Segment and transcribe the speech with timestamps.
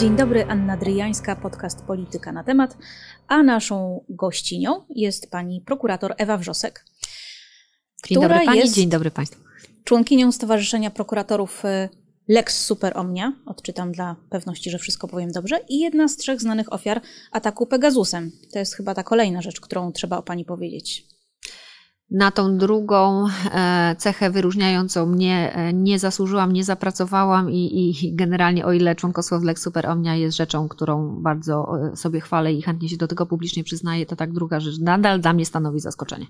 [0.00, 2.76] Dzień dobry, Anna Dryjańska, podcast Polityka na temat,
[3.28, 6.84] a naszą gościnią jest pani prokurator Ewa Wrzosek.
[8.06, 9.42] Dzień dobry pani, dzień dobry państwu.
[9.84, 11.88] Członkinią Stowarzyszenia Prokuratorów y,
[12.28, 16.72] Lex Super Omnia, odczytam dla pewności, że wszystko powiem dobrze, i jedna z trzech znanych
[16.72, 17.00] ofiar
[17.32, 18.30] ataku Pegasusem.
[18.52, 21.06] To jest chyba ta kolejna rzecz, którą trzeba o pani powiedzieć.
[22.10, 28.66] Na tą drugą e, cechę wyróżniającą mnie e, nie zasłużyłam, nie zapracowałam i, i generalnie
[28.66, 32.62] o ile członkostwo w Lex Super Omnia jest rzeczą, którą bardzo e, sobie chwalę i
[32.62, 36.26] chętnie się do tego publicznie przyznaję, to tak druga rzecz nadal dla mnie stanowi zaskoczenie.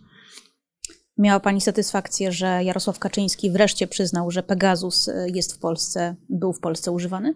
[1.19, 6.60] Miała Pani satysfakcję, że Jarosław Kaczyński wreszcie przyznał, że Pegasus jest w Polsce, był w
[6.60, 7.35] Polsce używany?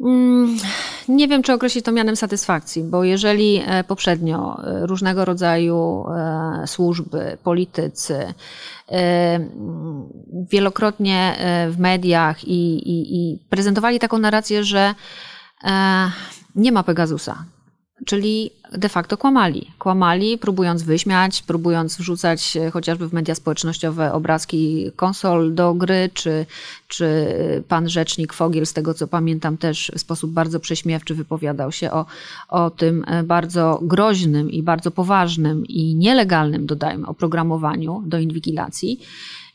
[0.00, 0.56] Mm,
[1.08, 6.66] nie wiem, czy określić to mianem satysfakcji, bo jeżeli e, poprzednio e, różnego rodzaju e,
[6.66, 8.34] służby, politycy
[10.50, 11.36] wielokrotnie
[11.70, 14.94] w mediach i, i, i prezentowali taką narrację, że
[16.54, 17.44] nie ma Pegasusa,
[18.06, 19.70] Czyli de facto kłamali.
[19.78, 26.46] Kłamali, próbując wyśmiać, próbując wrzucać e, chociażby w media społecznościowe obrazki konsol do gry, czy,
[26.88, 27.26] czy
[27.68, 32.06] pan rzecznik Fogiel, z tego co pamiętam, też w sposób bardzo prześmiewczy wypowiadał się o,
[32.48, 39.00] o tym e, bardzo groźnym i bardzo poważnym i nielegalnym, dodajmy, oprogramowaniu do inwigilacji.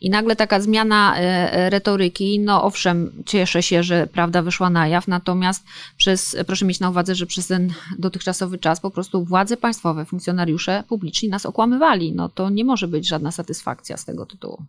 [0.01, 1.21] I nagle taka zmiana e,
[1.53, 5.63] e, retoryki, no owszem, cieszę się, że prawda wyszła na jaw, natomiast
[5.97, 10.83] przez, proszę mieć na uwadze, że przez ten dotychczasowy czas po prostu władze państwowe, funkcjonariusze
[10.87, 12.13] publiczni nas okłamywali.
[12.13, 14.63] No to nie może być żadna satysfakcja z tego tytułu.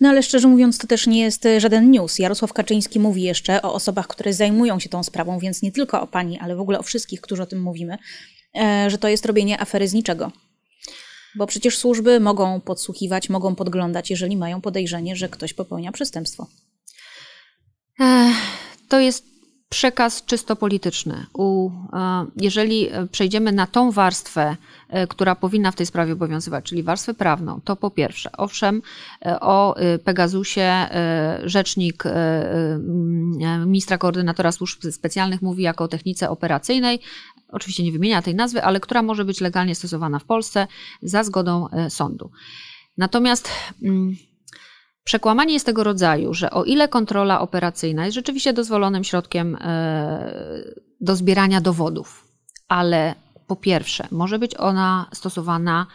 [0.00, 2.18] No ale szczerze mówiąc, to też nie jest żaden news.
[2.18, 6.06] Jarosław Kaczyński mówi jeszcze o osobach, które zajmują się tą sprawą, więc nie tylko o
[6.06, 7.98] pani, ale w ogóle o wszystkich, którzy o tym mówimy,
[8.54, 10.32] e, że to jest robienie afery z niczego.
[11.36, 16.46] Bo przecież służby mogą podsłuchiwać, mogą podglądać, jeżeli mają podejrzenie, że ktoś popełnia przestępstwo.
[18.88, 19.32] To jest
[19.72, 21.26] przekaz czysto polityczny.
[21.34, 24.56] U, e, jeżeli przejdziemy na tą warstwę,
[24.88, 28.82] e, która powinna w tej sprawie obowiązywać, czyli warstwę prawną, to po pierwsze, owszem,
[29.26, 30.88] e, o Pegasusie
[31.44, 32.04] rzecznik
[33.66, 37.00] ministra koordynatora służb specjalnych mówi jako o technice operacyjnej,
[37.52, 40.66] oczywiście nie wymienia tej nazwy, ale która może być legalnie stosowana w Polsce
[41.02, 42.30] za zgodą sądu.
[42.96, 43.48] Natomiast
[43.82, 44.16] mm,
[45.04, 51.16] Przekłamanie jest tego rodzaju, że o ile kontrola operacyjna jest rzeczywiście dozwolonym środkiem e, do
[51.16, 52.28] zbierania dowodów,
[52.68, 53.14] ale
[53.46, 55.86] po pierwsze, może być ona stosowana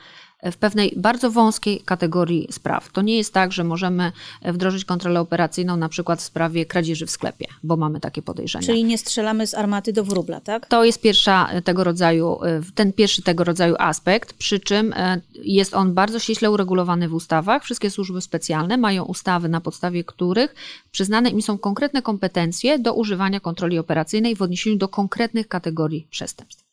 [0.43, 2.91] w pewnej bardzo wąskiej kategorii spraw.
[2.91, 4.11] To nie jest tak, że możemy
[4.45, 8.65] wdrożyć kontrolę operacyjną na przykład w sprawie kradzieży w sklepie, bo mamy takie podejrzenia.
[8.65, 10.65] Czyli nie strzelamy z armaty do wróbla, tak?
[10.65, 12.39] To jest pierwsza tego rodzaju,
[12.75, 17.63] ten pierwszy tego rodzaju aspekt, przy czym e, jest on bardzo ściśle uregulowany w ustawach.
[17.63, 20.55] Wszystkie służby specjalne mają ustawy, na podstawie których
[20.91, 26.63] przyznane im są konkretne kompetencje do używania kontroli operacyjnej w odniesieniu do konkretnych kategorii przestępstw.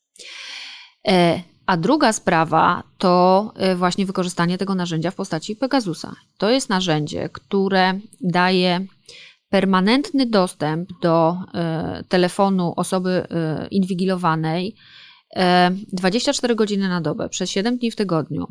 [1.66, 6.16] A druga sprawa to y, właśnie wykorzystanie tego narzędzia w postaci Pegasusa.
[6.38, 8.86] To jest narzędzie, które daje
[9.50, 11.36] permanentny dostęp do
[12.00, 13.26] y, telefonu osoby
[13.64, 14.76] y, inwigilowanej
[15.92, 18.47] 24 godziny na dobę, przez 7 dni w tygodniu,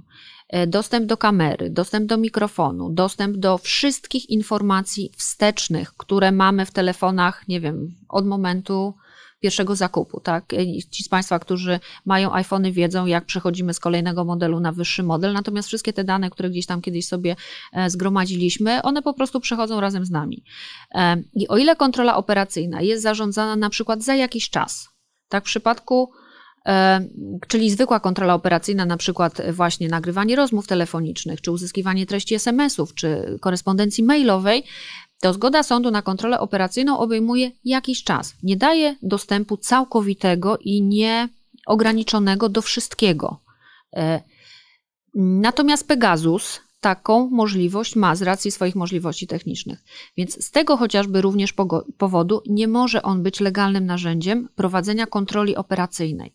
[0.67, 7.47] dostęp do kamery, dostęp do mikrofonu, dostęp do wszystkich informacji wstecznych, które mamy w telefonach,
[7.47, 8.93] nie wiem, od momentu
[9.43, 10.19] pierwszego zakupu.
[10.19, 10.45] Tak?
[10.89, 15.33] Ci z Państwa, którzy mają iPhony, wiedzą, jak przechodzimy z kolejnego modelu na wyższy model,
[15.33, 17.35] natomiast wszystkie te dane, które gdzieś tam kiedyś sobie
[17.73, 20.43] e, zgromadziliśmy, one po prostu przechodzą razem z nami.
[20.95, 24.89] E, I o ile kontrola operacyjna jest zarządzana na przykład za jakiś czas,
[25.29, 26.11] tak w przypadku
[26.65, 27.07] e,
[27.47, 33.37] czyli zwykła kontrola operacyjna, na przykład właśnie nagrywanie rozmów telefonicznych, czy uzyskiwanie treści SMS-ów, czy
[33.41, 34.63] korespondencji mailowej,
[35.23, 38.33] to zgoda sądu na kontrolę operacyjną obejmuje jakiś czas.
[38.43, 43.39] Nie daje dostępu całkowitego i nieograniczonego do wszystkiego.
[43.93, 44.21] E,
[45.15, 49.83] natomiast Pegasus taką możliwość ma z racji swoich możliwości technicznych.
[50.17, 51.53] Więc z tego chociażby również
[51.97, 56.33] powodu nie może on być legalnym narzędziem prowadzenia kontroli operacyjnej.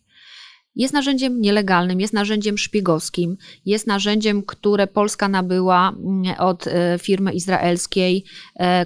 [0.75, 7.33] Jest narzędziem nielegalnym, jest narzędziem szpiegowskim, jest narzędziem, które Polska nabyła mm, od e, firmy
[7.33, 8.25] izraelskiej,
[8.59, 8.85] e,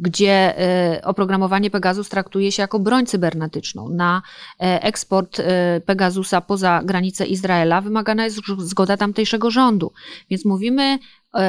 [0.00, 3.88] gdzie e, oprogramowanie Pegasus traktuje się jako broń cybernetyczną.
[3.88, 4.22] Na
[4.58, 5.42] eksport
[5.86, 9.92] Pegasusa poza granice Izraela wymagana jest zgoda tamtejszego rządu.
[10.30, 10.98] Więc mówimy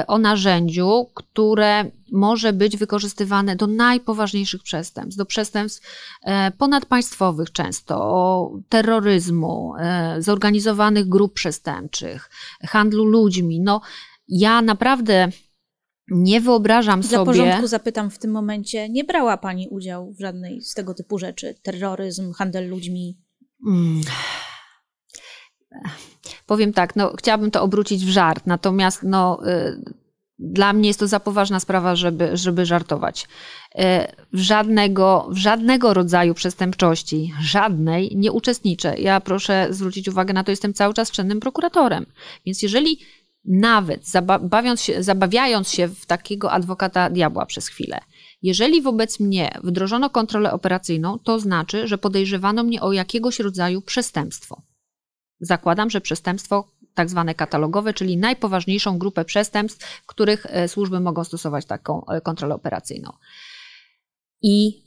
[0.07, 5.87] o narzędziu, które może być wykorzystywane do najpoważniejszych przestępstw, do przestępstw
[6.23, 12.29] e, ponadpaństwowych często, terroryzmu, e, zorganizowanych grup przestępczych,
[12.61, 13.61] handlu ludźmi.
[13.61, 13.81] No,
[14.27, 15.29] ja naprawdę
[16.11, 17.33] nie wyobrażam Dla sobie.
[17.33, 21.17] Dla porządku zapytam w tym momencie, nie brała Pani udziału w żadnej z tego typu
[21.17, 21.55] rzeczy?
[21.63, 23.17] Terroryzm, handel ludźmi?
[23.65, 24.01] Hmm.
[26.45, 29.93] Powiem tak, no, chciałabym to obrócić w żart, natomiast no, y,
[30.39, 33.27] dla mnie jest to za poważna sprawa, żeby, żeby żartować.
[33.75, 33.79] Y,
[34.33, 38.95] w żadnego, w żadnego rodzaju przestępczości, żadnej nie uczestniczę.
[38.97, 42.05] Ja proszę zwrócić uwagę na to, jestem cały czas czynnym prokuratorem.
[42.45, 42.99] Więc jeżeli
[43.45, 44.09] nawet
[44.75, 47.99] się, zabawiając się w takiego adwokata diabła przez chwilę,
[48.41, 54.61] jeżeli wobec mnie wdrożono kontrolę operacyjną, to znaczy, że podejrzewano mnie o jakiegoś rodzaju przestępstwo.
[55.39, 61.65] Zakładam, że przestępstwo tak zwane katalogowe, czyli najpoważniejszą grupę przestępstw, których e, służby mogą stosować
[61.65, 63.13] taką e, kontrolę operacyjną.
[64.41, 64.83] I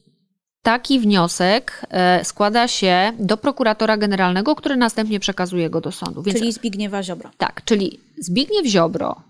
[0.63, 6.23] taki wniosek e, składa się do prokuratora generalnego, który następnie przekazuje go do sądu.
[6.23, 7.31] Więc, czyli Zbigniewa Ziobro.
[7.39, 9.23] Tak, czyli Zbigniew Ziobro.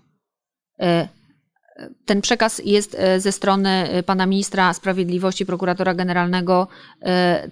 [2.05, 6.67] Ten przekaz jest ze strony pana ministra sprawiedliwości, prokuratora generalnego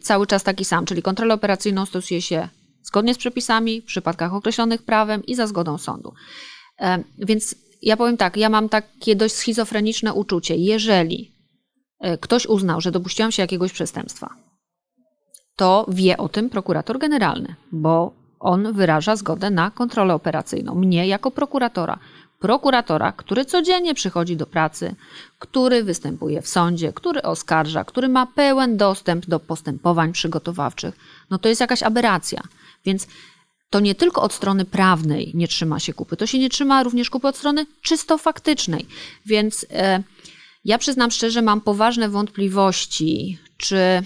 [0.01, 2.48] cały czas taki sam, czyli kontrolę operacyjną stosuje się
[2.89, 6.13] zgodnie z przepisami, w przypadkach określonych prawem i za zgodą sądu.
[7.18, 10.56] Więc ja powiem tak, ja mam takie dość schizofreniczne uczucie.
[10.56, 11.31] Jeżeli
[12.00, 14.36] e, ktoś uznał, że dopuściłam się jakiegoś przestępstwa,
[15.56, 20.75] to wie o tym prokurator generalny, bo on wyraża zgodę na kontrolę operacyjną.
[20.75, 22.00] Mnie jako prokuratora.
[22.39, 24.95] Prokuratora, który codziennie przychodzi do pracy,
[25.39, 30.95] który występuje w sądzie, który oskarża, który ma pełen dostęp do postępowań przygotowawczych,
[31.30, 32.41] no to jest jakaś aberracja.
[32.89, 33.07] Więc
[33.69, 37.09] to nie tylko od strony prawnej nie trzyma się kupy, to się nie trzyma również
[37.09, 38.86] kupy od strony czysto faktycznej.
[39.25, 40.03] Więc e,
[40.65, 44.03] ja przyznam szczerze, mam poważne wątpliwości, czy e,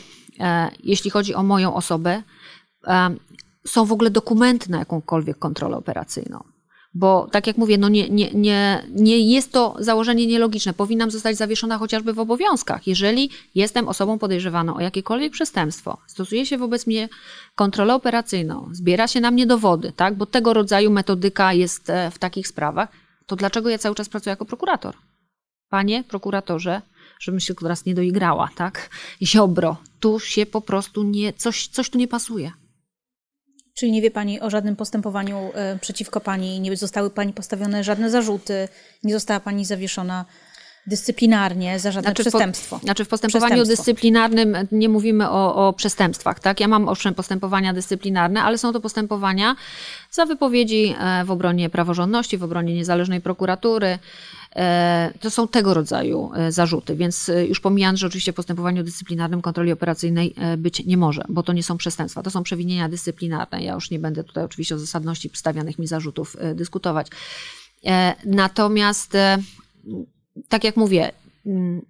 [0.84, 2.24] jeśli chodzi o moją osobę,
[2.88, 3.16] e,
[3.68, 6.44] są w ogóle dokumenty na jakąkolwiek kontrolę operacyjną.
[6.96, 10.74] Bo tak jak mówię, no nie, nie, nie, nie jest to założenie nielogiczne.
[10.74, 12.88] Powinnam zostać zawieszona chociażby w obowiązkach.
[12.88, 17.10] Jeżeli jestem osobą podejrzewaną o jakiekolwiek przestępstwo, stosuje się wobec mnie
[17.56, 20.16] kontrolę operacyjną, zbiera się na mnie dowody, tak?
[20.16, 22.90] bo tego rodzaju metodyka jest e, w takich sprawach,
[23.26, 24.96] to dlaczego ja cały czas pracuję jako prokurator?
[25.70, 26.82] Panie prokuratorze,
[27.20, 28.90] żebym się teraz nie doigrała, tak?
[29.24, 32.52] Ziobro, tu się po prostu nie, coś, coś tu nie pasuje.
[33.74, 38.10] Czyli nie wie Pani o żadnym postępowaniu e, przeciwko Pani, nie zostały Pani postawione żadne
[38.10, 38.68] zarzuty,
[39.04, 40.26] nie została Pani zawieszona
[40.88, 42.80] dyscyplinarnie za żadne znaczy przestępstwo.
[42.80, 46.60] Po, znaczy w postępowaniu dyscyplinarnym nie mówimy o, o, przestępstwach, tak?
[46.60, 49.56] Ja mam owszem postępowania dyscyplinarne, ale są to postępowania
[50.12, 54.00] za wypowiedzi e, w obronie praworządności, w obronie niezależnej prokuratury.
[54.56, 59.42] E, to są tego rodzaju e, zarzuty, więc już pomijając, że oczywiście w postępowaniu dyscyplinarnym
[59.42, 63.64] kontroli operacyjnej być nie może, bo to nie są przestępstwa, to są przewinienia dyscyplinarne.
[63.64, 67.08] Ja już nie będę tutaj oczywiście o zasadności stawianych mi zarzutów dyskutować.
[68.26, 69.18] Natomiast
[70.50, 71.12] tak jak mówię,
[71.46, 71.82] mm,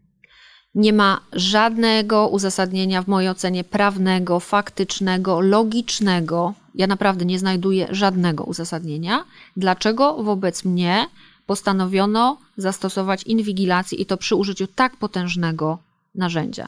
[0.76, 6.54] nie ma żadnego uzasadnienia w mojej ocenie prawnego, faktycznego, logicznego.
[6.76, 9.26] Ja naprawdę nie znajduję żadnego uzasadnienia,
[9.58, 11.08] dlaczego wobec mnie
[11.46, 15.78] postanowiono zastosować inwigilację i to przy użyciu tak potężnego
[16.16, 16.68] narzędzia.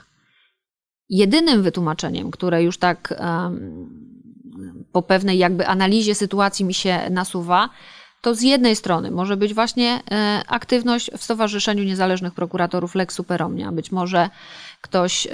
[1.10, 3.90] Jedynym wytłumaczeniem, które już tak um,
[4.92, 7.70] po pewnej jakby analizie sytuacji mi się nasuwa,
[8.26, 13.72] to z jednej strony może być właśnie e, aktywność w Stowarzyszeniu Niezależnych Prokuratorów Lex Superomnia.
[13.72, 14.30] Być może
[14.82, 15.32] ktoś e,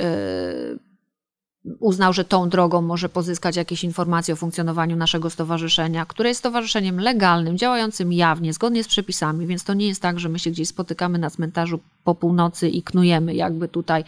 [1.79, 7.00] uznał, że tą drogą może pozyskać jakieś informacje o funkcjonowaniu naszego stowarzyszenia, które jest stowarzyszeniem
[7.00, 10.67] legalnym, działającym jawnie, zgodnie z przepisami, więc to nie jest tak, że my się gdzieś
[10.67, 14.03] spotykamy na cmentarzu po północy i knujemy, jakby tutaj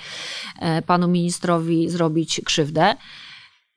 [0.60, 2.96] e, panu ministrowi zrobić krzywdę.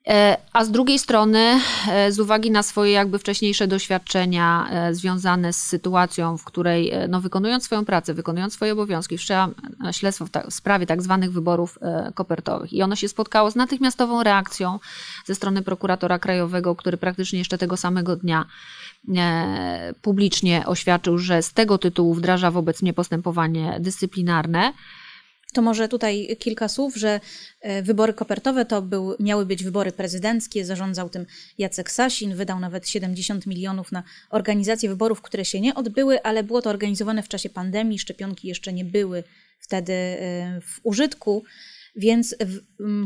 [0.07, 1.59] E, a z drugiej strony,
[1.89, 7.21] e, z uwagi na swoje jakby wcześniejsze doświadczenia e, związane z sytuacją, w której no,
[7.21, 9.53] wykonując swoją pracę, wykonując swoje obowiązki, wszczęłam
[9.91, 11.79] śledztwo w, ta, w sprawie tak zwanych wyborów
[12.15, 14.79] kopertowych i ono się spotkało z natychmiastową reakcją
[15.25, 18.45] ze strony prokuratora krajowego, który praktycznie jeszcze tego samego dnia
[20.01, 24.73] publicznie oświadczył, że z tego tytułu wdraża wobec mnie postępowanie dyscyplinarne.
[25.53, 27.19] To może tutaj kilka słów, że
[27.61, 31.25] e, wybory kopertowe to był, miały być wybory prezydenckie, zarządzał tym
[31.57, 36.61] Jacek Sasin, wydał nawet 70 milionów na organizację wyborów, które się nie odbyły, ale było
[36.61, 39.23] to organizowane w czasie pandemii, szczepionki jeszcze nie były
[39.59, 41.43] wtedy e, w użytku
[41.97, 42.35] więc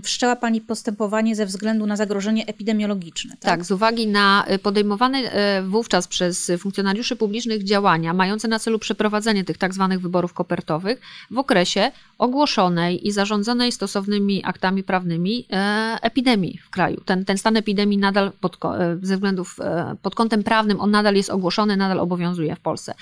[0.04, 3.32] wszczęła Pani postępowanie ze względu na zagrożenie epidemiologiczne.
[3.32, 5.32] Tak, tak z uwagi na y, podejmowane
[5.64, 11.38] wówczas przez funkcjonariuszy publicznych działania mające na celu przeprowadzenie tych tak zwanych wyborów kopertowych w
[11.38, 11.92] okresie
[12.22, 17.02] ogłoszonej i zarządzonej stosownymi aktami prawnymi e, epidemii w kraju.
[17.06, 21.16] Ten, ten stan epidemii nadal pod, e, ze względów e, pod kątem prawnym on nadal
[21.16, 22.94] jest ogłoszony, nadal obowiązuje w Polsce.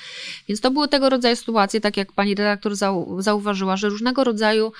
[0.47, 4.71] Więc to były tego rodzaju sytuacje, tak jak pani redaktor zau, zauważyła, że różnego rodzaju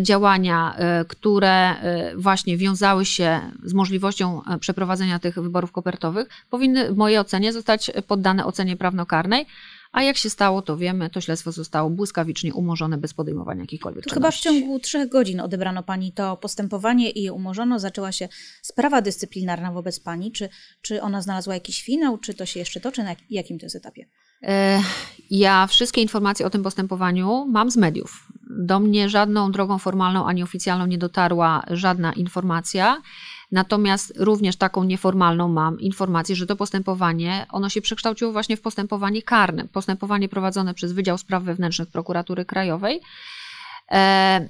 [0.00, 0.76] działania,
[1.08, 1.74] które
[2.16, 8.46] właśnie wiązały się z możliwością przeprowadzenia tych wyborów kopertowych, powinny w mojej ocenie zostać poddane
[8.46, 9.46] ocenie prawnokarnej.
[9.92, 14.14] A jak się stało, to wiemy, to śledztwo zostało błyskawicznie umorzone bez podejmowania jakichkolwiek to
[14.14, 17.78] Chyba w ciągu trzech godzin odebrano pani to postępowanie i je umorzono.
[17.78, 18.28] Zaczęła się
[18.62, 20.32] sprawa dyscyplinarna wobec pani.
[20.32, 20.48] Czy,
[20.82, 23.02] czy ona znalazła jakiś finał, czy to się jeszcze toczy?
[23.02, 24.06] Na jakim to jest etapie?
[24.42, 24.82] E,
[25.30, 28.28] ja wszystkie informacje o tym postępowaniu mam z mediów.
[28.50, 33.02] Do mnie żadną drogą formalną ani oficjalną nie dotarła żadna informacja.
[33.52, 39.22] Natomiast również taką nieformalną mam informację, że to postępowanie, ono się przekształciło właśnie w postępowanie
[39.22, 43.00] karne, postępowanie prowadzone przez Wydział Spraw Wewnętrznych Prokuratury Krajowej.
[43.90, 44.48] E,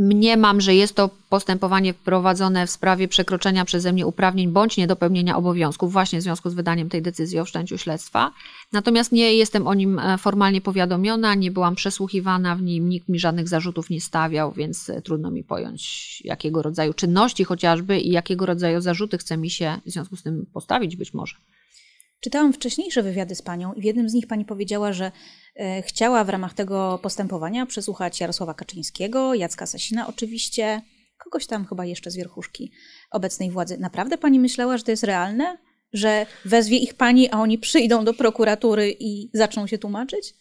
[0.00, 5.92] Mniemam, że jest to postępowanie prowadzone w sprawie przekroczenia przeze mnie uprawnień bądź niedopełnienia obowiązków,
[5.92, 8.32] właśnie w związku z wydaniem tej decyzji o wszczęciu śledztwa.
[8.72, 13.18] Natomiast nie jestem o nim e, formalnie powiadomiona, nie byłam przesłuchiwana w nim, nikt mi
[13.18, 18.46] żadnych zarzutów nie stawiał, więc e, trudno mi pojąć, jakiego rodzaju czynności chociażby i jakiego
[18.46, 21.34] rodzaju zarzuty chce mi się w związku z tym postawić być może.
[22.20, 25.12] Czytałam wcześniejsze wywiady z panią i w jednym z nich pani powiedziała, że
[25.56, 30.82] e, chciała w ramach tego postępowania przesłuchać Jarosława Kaczyńskiego, Jacka Sasina oczywiście,
[31.18, 32.72] kogoś tam chyba jeszcze z wierchuszki
[33.10, 33.78] obecnej władzy.
[33.78, 35.58] Naprawdę pani myślała, że to jest realne?
[35.92, 40.34] Że wezwie ich pani, a oni przyjdą do prokuratury i zaczną się tłumaczyć?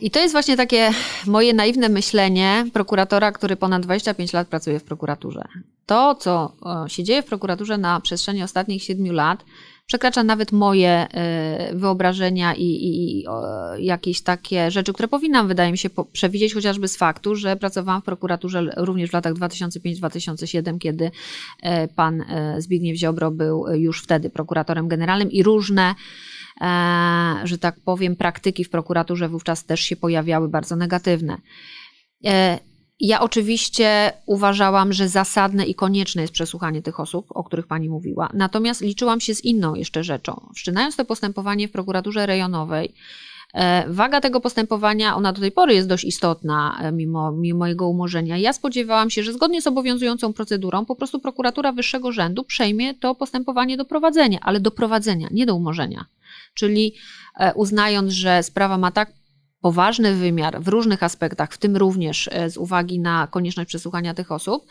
[0.00, 0.90] I to jest właśnie takie
[1.26, 5.42] moje naiwne myślenie prokuratora, który ponad 25 lat pracuje w prokuraturze.
[5.86, 6.56] To, co
[6.88, 9.44] się dzieje w prokuraturze na przestrzeni ostatnich 7 lat,
[9.86, 13.24] przekracza nawet moje e, wyobrażenia i, i, i
[13.78, 18.04] jakieś takie rzeczy, które powinnam, wydaje mi się, przewidzieć chociażby z faktu, że pracowałam w
[18.04, 21.10] prokuraturze również w latach 2005-2007, kiedy
[21.62, 25.94] e, pan e, Zbigniew Ziobro był już wtedy prokuratorem generalnym i różne
[27.44, 31.38] że tak powiem, praktyki w prokuraturze wówczas też się pojawiały bardzo negatywne.
[33.00, 38.28] Ja oczywiście uważałam, że zasadne i konieczne jest przesłuchanie tych osób, o których pani mówiła.
[38.34, 40.46] Natomiast liczyłam się z inną jeszcze rzeczą.
[40.54, 42.94] Wszczynając to postępowanie w prokuraturze rejonowej,
[43.54, 47.88] e, Waga tego postępowania, ona do tej pory jest dość istotna, e, mimo, mimo jego
[47.88, 48.38] umorzenia.
[48.38, 53.14] Ja spodziewałam się, że zgodnie z obowiązującą procedurą, po prostu prokuratura wyższego rzędu przejmie to
[53.14, 56.04] postępowanie do prowadzenia, ale do prowadzenia, nie do umorzenia.
[56.54, 56.94] Czyli
[57.38, 59.12] e, uznając, że sprawa ma tak
[59.60, 64.32] poważny wymiar w różnych aspektach, w tym również e, z uwagi na konieczność przesłuchania tych
[64.32, 64.66] osób,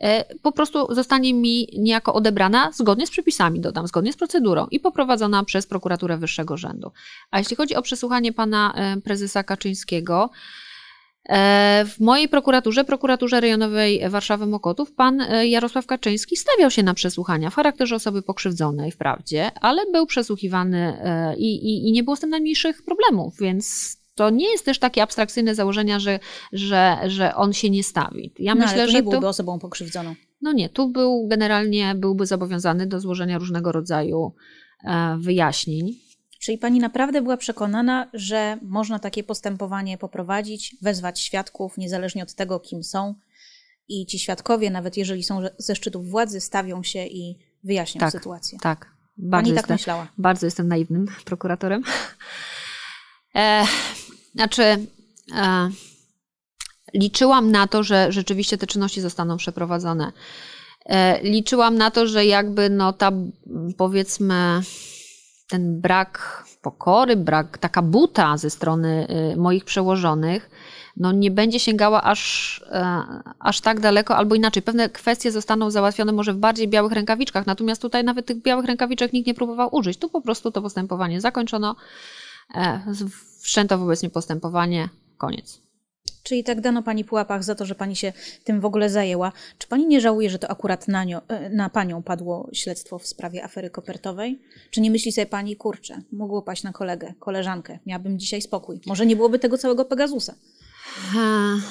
[0.00, 4.80] e, po prostu zostanie mi niejako odebrana zgodnie z przepisami, dodam, zgodnie z procedurą i
[4.80, 6.90] poprowadzona przez prokuraturę wyższego rzędu.
[7.30, 10.30] A jeśli chodzi o przesłuchanie pana e, prezesa Kaczyńskiego,
[11.86, 17.96] w mojej prokuraturze, prokuraturze rejonowej Warszawy-Mokotów, pan Jarosław Kaczyński stawiał się na przesłuchania w charakterze
[17.96, 20.98] osoby pokrzywdzonej wprawdzie, ale był przesłuchiwany
[21.38, 25.02] i, i, i nie było z tym najmniejszych problemów, więc to nie jest też takie
[25.02, 26.18] abstrakcyjne założenie, że,
[26.52, 28.32] że, że on się nie stawi.
[28.38, 30.14] Ja no, myślę, ale że nie byłby tu, osobą pokrzywdzoną.
[30.42, 34.34] No nie, tu był generalnie byłby zobowiązany do złożenia różnego rodzaju
[34.84, 35.94] e, wyjaśnień.
[36.40, 42.60] Czyli pani naprawdę była przekonana, że można takie postępowanie poprowadzić, wezwać świadków, niezależnie od tego,
[42.60, 43.14] kim są,
[43.88, 48.58] i ci świadkowie, nawet jeżeli są ze szczytów władzy, stawią się i wyjaśnią tak, sytuację.
[48.62, 48.98] Tak.
[49.16, 50.08] Bardzo pani tak jestem, myślała.
[50.18, 51.82] Bardzo jestem naiwnym prokuratorem.
[53.34, 53.64] E,
[54.34, 55.70] znaczy, e,
[56.94, 60.12] liczyłam na to, że rzeczywiście te czynności zostaną przeprowadzone.
[60.86, 63.12] E, liczyłam na to, że jakby no ta
[63.76, 64.62] powiedzmy
[65.48, 70.50] ten brak pokory, brak taka buta ze strony y, moich przełożonych,
[70.96, 73.04] no nie będzie sięgała aż, e,
[73.38, 74.62] aż tak daleko, albo inaczej.
[74.62, 79.12] Pewne kwestie zostaną załatwione może w bardziej białych rękawiczkach, natomiast tutaj nawet tych białych rękawiczek
[79.12, 79.98] nikt nie próbował użyć.
[79.98, 81.76] Tu po prostu to postępowanie zakończono,
[82.54, 82.80] e,
[83.38, 85.68] wszczęto wobec niej postępowanie, koniec.
[86.22, 88.12] Czyli tak dano pani po łapach za to, że pani się
[88.44, 89.32] tym w ogóle zajęła.
[89.58, 93.06] Czy pani nie żałuje, że to akurat na, nią, e, na panią padło śledztwo w
[93.06, 94.38] sprawie afery kopertowej?
[94.70, 98.80] Czy nie myśli sobie pani, kurczę, mogło paść na kolegę, koleżankę, miałabym dzisiaj spokój.
[98.86, 100.34] Może nie byłoby tego całego Pegasusa?
[101.12, 101.62] Hmm.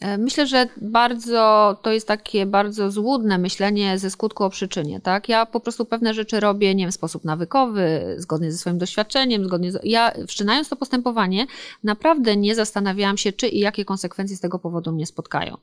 [0.00, 5.28] E, myślę, że bardzo to jest takie bardzo złudne myślenie ze skutku o przyczynie, tak?
[5.28, 9.44] Ja po prostu pewne rzeczy robię, nie wiem, w sposób nawykowy, zgodnie ze swoim doświadczeniem,
[9.44, 9.80] zgodnie z...
[9.84, 11.46] Ja wszczynając to postępowanie,
[11.84, 15.56] naprawdę nie zastanawiałam się, czy i jakie konsekwencje z tego powodu mnie spotkają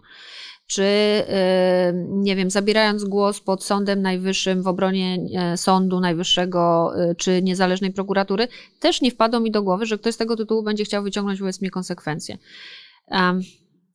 [0.68, 7.42] czy, e, nie wiem, zabierając głos pod Sądem Najwyższym w obronie e, Sądu Najwyższego czy
[7.42, 8.48] niezależnej prokuratury,
[8.80, 11.62] też nie wpadło mi do głowy, że ktoś z tego tytułu będzie chciał wyciągnąć wobec
[11.62, 12.38] mnie konsekwencje.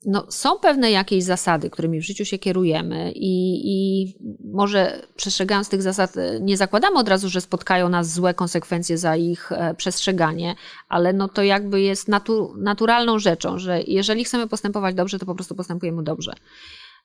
[0.06, 5.82] No, są pewne jakieś zasady, którymi w życiu się kierujemy, i, i, może przestrzegając tych
[5.82, 10.54] zasad, nie zakładamy od razu, że spotkają nas złe konsekwencje za ich e, przestrzeganie,
[10.88, 15.34] ale no to jakby jest natu, naturalną rzeczą, że jeżeli chcemy postępować dobrze, to po
[15.34, 16.32] prostu postępujemy dobrze.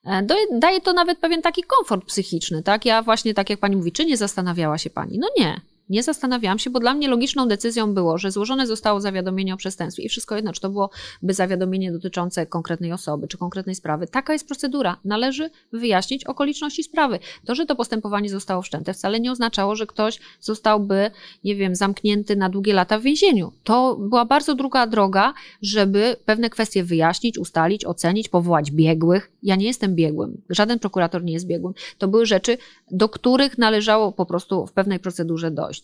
[0.06, 2.86] E, daje to nawet pewien taki komfort psychiczny, tak?
[2.86, 5.20] Ja właśnie, tak jak pani mówi, czy nie zastanawiała się pani?
[5.20, 5.62] No nie.
[5.89, 10.03] Nie zastanawiałam się, bo dla mnie logiczną decyzją było, że złożone zostało zawiadomienie o przestępstwie
[10.03, 10.91] i wszystko jedno, czy to byłoby
[11.29, 14.08] zawiadomienie dotyczące konkretnej osoby, czy konkretnej sprawy.
[14.08, 14.98] Taka jest procedura.
[15.05, 17.19] Należy wyjaśnić okoliczności sprawy.
[17.46, 21.12] To, że to postępowanie zostało wszczęte, wcale nie oznaczało, że ktoś zostałby,
[21.43, 23.51] nie wiem, zamknięty na długie lata w więzieniu.
[23.63, 29.31] To była bardzo druga droga, żeby pewne kwestie wyjaśnić, ustalić, ocenić, powołać biegłych.
[29.43, 30.41] Ja nie jestem biegłym.
[30.50, 31.74] Żaden prokurator nie jest biegłym.
[31.98, 32.58] To były rzeczy,
[32.91, 35.79] do których należało po prostu w pewnej procedurze dojść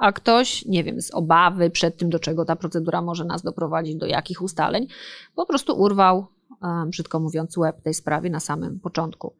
[0.00, 3.96] a ktoś, nie wiem, z obawy przed tym, do czego ta procedura może nas doprowadzić,
[3.96, 4.86] do jakich ustaleń,
[5.34, 6.26] po prostu urwał,
[6.86, 9.36] brzydko mówiąc, łeb tej sprawie na samym początku.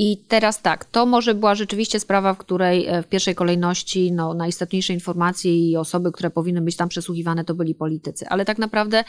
[0.00, 4.34] I teraz tak, to może była rzeczywiście sprawa, w której e, w pierwszej kolejności no,
[4.34, 8.28] najistotniejsze informacje i osoby, które powinny być tam przesłuchiwane, to byli politycy.
[8.28, 9.04] Ale tak naprawdę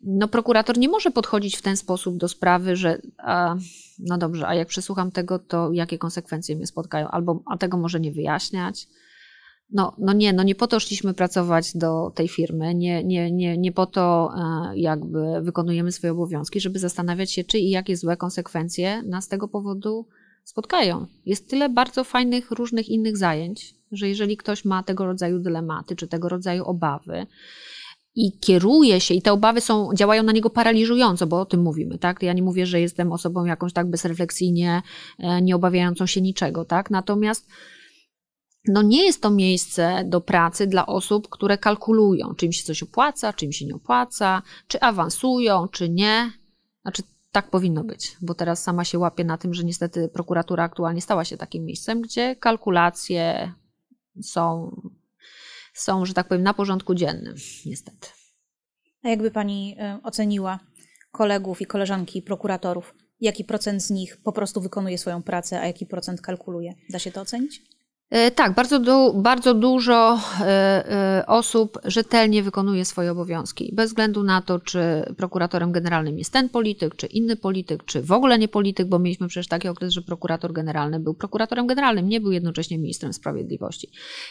[0.00, 3.56] no, prokurator nie może podchodzić w ten sposób do sprawy, że a,
[3.98, 8.00] no dobrze, a jak przesłucham tego, to jakie konsekwencje mnie spotkają, albo a tego może
[8.00, 8.88] nie wyjaśniać.
[9.70, 13.58] No, no nie, no nie po to szliśmy pracować do tej firmy, nie, nie, nie,
[13.58, 18.16] nie po to e, jakby wykonujemy swoje obowiązki, żeby zastanawiać się, czy i jakie złe
[18.16, 20.06] konsekwencje nas z tego powodu
[20.44, 21.06] spotkają.
[21.26, 26.08] Jest tyle bardzo fajnych, różnych innych zajęć, że jeżeli ktoś ma tego rodzaju dylematy, czy
[26.08, 27.26] tego rodzaju obawy,
[28.20, 31.98] i kieruje się, i te obawy są, działają na niego paraliżująco, bo o tym mówimy,
[31.98, 32.22] tak?
[32.22, 34.82] Ja nie mówię, że jestem osobą jakąś tak bezrefleksyjnie,
[35.18, 36.90] e, nie obawiającą się niczego, tak?
[36.90, 37.48] Natomiast
[38.68, 42.82] no nie jest to miejsce do pracy dla osób, które kalkulują, czy im się coś
[42.82, 46.32] opłaca, czy im się nie opłaca, czy awansują, czy nie.
[46.82, 51.00] Znaczy, tak powinno być, bo teraz sama się łapię na tym, że niestety prokuratura aktualnie
[51.00, 53.52] stała się takim miejscem, gdzie kalkulacje
[54.22, 54.70] są
[55.80, 57.34] są, że tak powiem, na porządku dziennym,
[57.66, 58.08] niestety.
[59.02, 60.58] A jakby pani e, oceniła
[61.12, 62.94] kolegów i koleżanki prokuratorów?
[63.20, 66.74] Jaki procent z nich po prostu wykonuje swoją pracę, a jaki procent kalkuluje?
[66.90, 67.62] Da się to ocenić?
[68.10, 74.22] E, tak, bardzo, du bardzo dużo e, e, osób rzetelnie wykonuje swoje obowiązki, bez względu
[74.22, 74.80] na to, czy
[75.16, 79.28] prokuratorem generalnym jest ten polityk, czy inny polityk, czy w ogóle nie polityk, bo mieliśmy
[79.28, 83.90] przecież taki okres, że prokurator generalny był prokuratorem generalnym, nie był jednocześnie ministrem sprawiedliwości.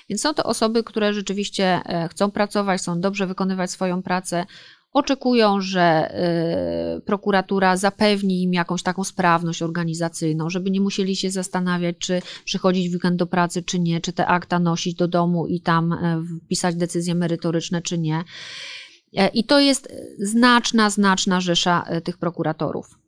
[0.10, 4.46] Więc są to osoby, które rzeczywiście chcą pracować, chcą dobrze wykonywać swoją pracę,
[4.98, 6.12] oczekują, że
[6.98, 12.90] y, prokuratura zapewni im jakąś taką sprawność organizacyjną, żeby nie musieli się zastanawiać, czy przychodzić
[12.90, 16.24] w weekend do pracy, czy nie, czy te akta nosić do domu i tam e,
[16.46, 18.24] wpisać decyzje merytoryczne, czy nie.
[19.18, 23.00] E, I to jest znaczna, znaczna rzesza e, tych prokuratorów.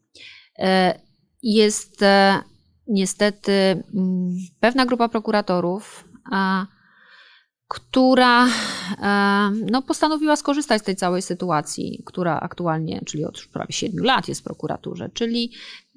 [1.43, 2.02] Jest
[2.88, 6.06] niestety mm, pewna grupa prokuratorów,
[7.69, 8.49] która e,
[9.71, 14.41] no, postanowiła skorzystać z tej całej sytuacji, która aktualnie, czyli od prawie 7 lat jest
[14.41, 15.51] w prokuraturze, czyli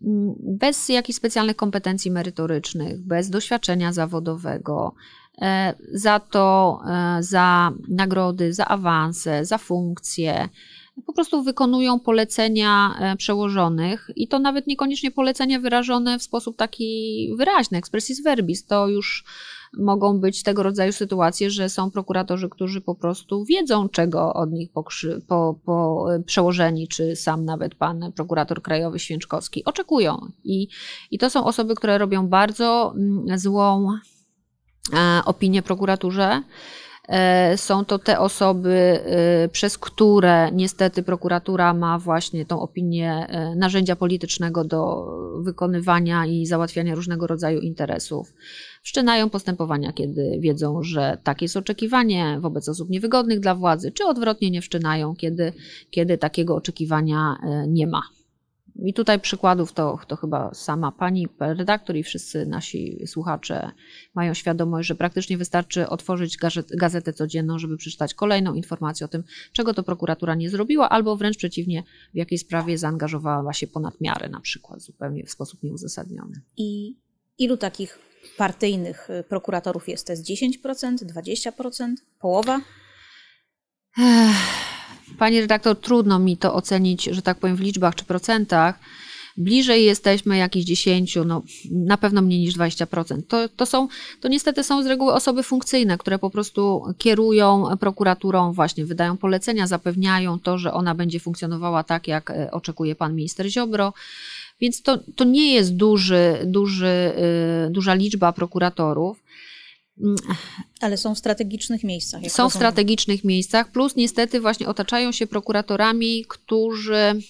[0.05, 4.95] mm, bez jakichś specjalnych kompetencji merytorycznych, bez doświadczenia zawodowego,
[5.43, 10.49] e, za to, e, za nagrody, za awanse, za funkcje,
[11.07, 17.79] po prostu wykonują polecenia przełożonych i to nawet niekoniecznie polecenia wyrażone w sposób taki wyraźny,
[17.79, 19.25] expressis verbis, to już
[19.79, 24.73] mogą być tego rodzaju sytuacje, że są prokuratorzy, którzy po prostu wiedzą, czego od nich
[24.73, 30.33] pokrzy, po, po przełożeni, czy sam nawet pan prokurator krajowy Święczkowski oczekują.
[30.45, 30.69] I,
[31.11, 33.89] i to są osoby, które robią bardzo mm, złą
[34.93, 36.43] e, opinię prokuraturze.
[37.09, 43.97] E, są to te osoby, e, przez które niestety prokuratura ma właśnie tą opinię narzędzia
[43.97, 45.07] politycznego do
[45.43, 48.33] wykonywania i załatwiania różnego rodzaju interesów
[48.83, 54.51] wszczynają postępowania, kiedy wiedzą, że takie jest oczekiwanie wobec osób niewygodnych dla władzy, czy odwrotnie
[54.51, 55.53] nie wszczynają, kiedy,
[55.91, 58.03] kiedy takiego oczekiwania e, nie ma.
[58.77, 63.71] I tutaj przykładów to, to chyba sama pani redaktor i wszyscy nasi słuchacze
[64.15, 66.37] mają świadomość, że praktycznie wystarczy otworzyć
[66.79, 71.37] gazetę codzienną, żeby przeczytać kolejną informację o tym, czego to prokuratura nie zrobiła, albo wręcz
[71.37, 71.83] przeciwnie,
[72.15, 76.41] w jakiej sprawie zaangażowała się ponad miarę, na przykład zupełnie w sposób nieuzasadniony.
[76.57, 76.97] I
[77.39, 77.99] ilu takich
[78.37, 80.07] partyjnych y, prokuratorów jest?
[80.07, 82.61] To jest 10%, 20%, połowa?
[85.19, 88.79] Pani redaktor, trudno mi to ocenić, że tak powiem, w liczbach czy procentach.
[89.37, 93.23] bliżej jesteśmy jakichś 10, no na pewno mniej niż 20%.
[93.29, 93.89] To, to są,
[94.21, 99.67] to niestety są z reguły osoby funkcyjne, które po prostu kierują prokuraturą, właśnie wydają polecenia,
[99.67, 103.93] zapewniają to, że ona będzie funkcjonowała tak, jak e, oczekuje pan minister Ziobro.
[104.63, 107.13] Więc to, to nie jest duży, duży,
[107.67, 109.23] y, duża liczba prokuratorów.
[110.81, 112.23] Ale są w strategicznych miejscach.
[112.29, 117.23] są w strategicznych miejscach, plus niestety właśnie otaczają się prokuratorami, którzy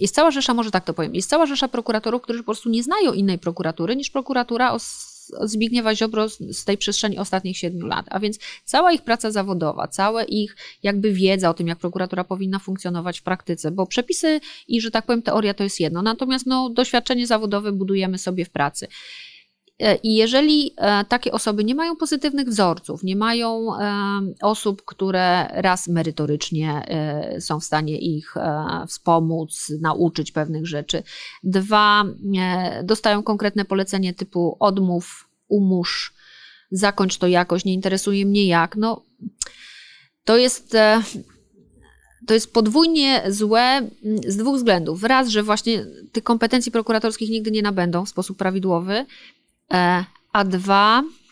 [0.00, 2.82] jest cała rzesza, może tak to powiem, jest cała rzesza prokuratorów, którzy po prostu nie
[2.82, 4.78] znają innej prokuratury niż prokuratura o
[5.42, 8.06] Zbigniewa Ziobro z tej przestrzeni ostatnich siedmiu lat.
[8.10, 12.58] A więc cała ich praca zawodowa, cała ich jakby wiedza o tym, jak prokuratura powinna
[12.58, 16.70] funkcjonować w praktyce, bo przepisy i, że tak powiem, teoria to jest jedno, natomiast no,
[16.70, 18.88] doświadczenie zawodowe budujemy sobie w pracy.
[19.78, 23.90] E, I jeżeli e, takie osoby nie mają pozytywnych wzorców, nie mają e,
[24.42, 26.82] osób, które raz merytorycznie
[27.40, 28.34] są w stanie ich
[28.88, 31.02] wspomóc, nauczyć pewnych rzeczy,
[31.42, 32.04] dwa
[32.84, 36.14] dostają konkretne polecenie typu odmów, umórz,
[36.70, 39.02] zakończ to jakoś, nie interesuje mnie jak, no
[40.24, 40.76] to jest
[42.26, 43.88] to jest podwójnie złe
[44.26, 45.04] z dwóch względów.
[45.04, 49.06] Raz, że właśnie tych kompetencji prokuratorskich nigdy nie nabędą w sposób prawidłowy,
[49.70, 51.23] E, a dwa, e,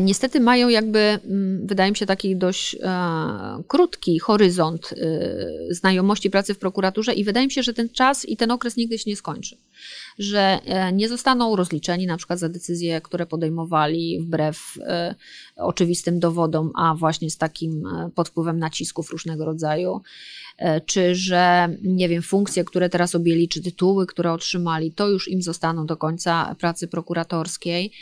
[0.00, 2.78] niestety mają jakby, mm, wydaje mi się, taki dość e,
[3.68, 4.94] krótki horyzont
[5.70, 8.98] znajomości pracy w prokuraturze i wydaje mi się, że ten czas i ten okres nigdy
[8.98, 9.56] się nie skończy.
[10.18, 10.58] Że
[10.92, 14.78] nie zostaną rozliczeni na przykład za decyzje, które podejmowali wbrew
[15.56, 17.82] oczywistym dowodom, a właśnie z takim
[18.14, 20.02] pod wpływem nacisków różnego rodzaju
[20.58, 25.28] E, czy że, nie wiem, funkcje, które teraz objęli, czy tytuły, które otrzymali, to już
[25.28, 27.92] im zostaną do końca pracy prokuratorskiej.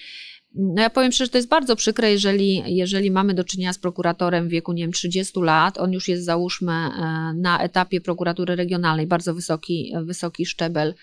[0.54, 3.78] No ja powiem szczerze, że to jest bardzo przykre, jeżeli, jeżeli mamy do czynienia z
[3.78, 6.90] prokuratorem w wieku, nie wiem, 30 lat, on już jest załóżmy e,
[7.36, 10.94] na etapie prokuratury regionalnej, bardzo wysoki, wysoki szczebel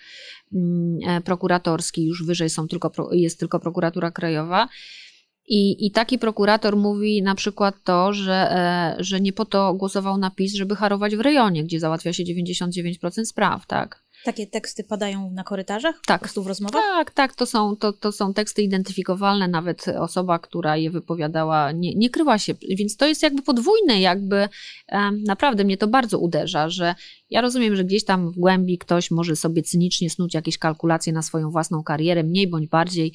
[0.54, 4.68] mm, e, prokuratorski, już wyżej są tylko, jest tylko prokuratura krajowa
[5.48, 10.18] i, I taki prokurator mówi na przykład to, że, e, że nie po to głosował
[10.18, 14.04] na PiS, żeby harować w rejonie, gdzie załatwia się 99% spraw, tak?
[14.24, 16.00] Takie teksty padają na korytarzach?
[16.06, 16.20] Tak.
[16.20, 16.82] Po prostu w rozmowach?
[16.82, 21.94] Tak, tak, to są, to, to są teksty identyfikowalne, nawet osoba, która je wypowiadała, nie,
[21.94, 24.48] nie kryła się, więc to jest jakby podwójne, jakby
[25.26, 26.94] naprawdę mnie to bardzo uderza, że
[27.30, 31.22] ja rozumiem, że gdzieś tam w głębi ktoś może sobie cynicznie snuć jakieś kalkulacje na
[31.22, 33.12] swoją własną karierę, mniej bądź bardziej,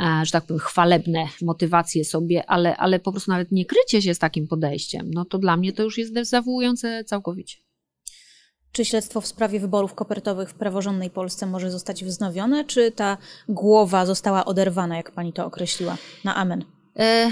[0.00, 4.14] e, że tak powiem, chwalebne motywacje sobie, ale, ale po prostu nawet nie krycie się
[4.14, 7.69] z takim podejściem, no to dla mnie to już jest dezawuujące całkowicie.
[8.72, 13.16] Czy śledztwo w sprawie wyborów kopertowych w praworządnej Polsce może zostać wznowione, czy ta
[13.48, 16.64] głowa została oderwana, jak pani to określiła, na amen?
[16.98, 17.30] E,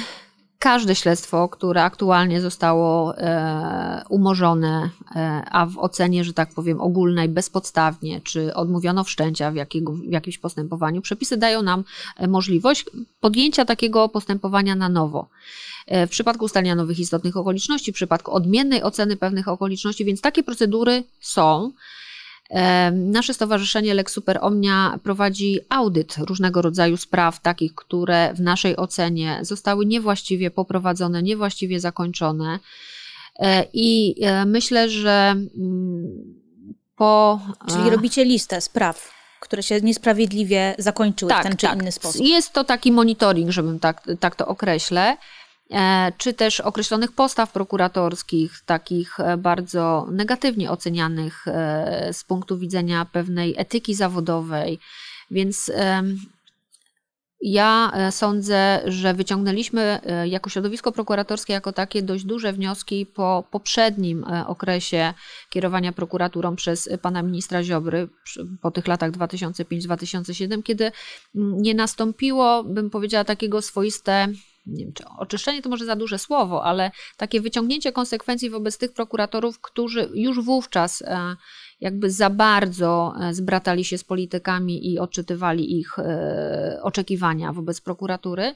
[0.59, 7.29] każde śledztwo, które aktualnie zostało e, umorzone, e, a w ocenie, że tak powiem, ogólnej
[7.29, 11.85] bezpodstawnie, czy odmówiono wszczęcia w, jakiego, w jakimś postępowaniu, przepisy dają nam
[12.17, 12.85] e, możliwość
[13.21, 15.29] podjęcia takiego postępowania na nowo.
[16.07, 21.05] W przypadku ustalenia nowych istotnych okoliczności, w przypadku odmiennej oceny pewnych okoliczności, więc takie procedury
[21.21, 21.73] są.
[22.51, 28.77] E, nasze stowarzyszenie Lex Super Omnia prowadzi audyt różnego rodzaju spraw, takich, które w naszej
[28.77, 32.59] ocenie zostały niewłaściwie poprowadzone, niewłaściwie zakończone.
[33.39, 34.15] E, I
[34.47, 36.09] myślę, że mm,
[36.97, 37.41] po.
[37.69, 41.83] Czyli robicie listę spraw które się niesprawiedliwie zakończyły tak, w ten czy tak.
[41.83, 42.27] inny sposób.
[42.27, 45.17] Jest to taki monitoring, żebym tak, tak to określę.
[45.71, 53.05] E, czy też określonych postaw prokuratorskich, takich e, bardzo negatywnie ocenianych e, z punktu widzenia
[53.05, 54.79] pewnej etyki zawodowej.
[55.31, 55.73] Więc
[57.41, 65.15] ja sądzę, że wyciągnęliśmy jako środowisko prokuratorskie, jako takie dość duże wnioski po poprzednim okresie
[65.51, 68.09] kierowania prokuraturą przez pana ministra Ziobry,
[68.61, 70.93] po tych latach 2005-2007, kiedy
[71.35, 74.29] nie nastąpiło, bym powiedziała, takiego swoiste
[74.69, 78.93] nie wiem, czy oczyszczenie to może za duże słowo, ale takie wyciągnięcie konsekwencji wobec tych
[78.93, 81.37] prokuratorów, którzy już wówczas e,
[81.81, 88.55] jakby za bardzo e, zbratali się z politykami i odczytywali ich e, oczekiwania wobec prokuratury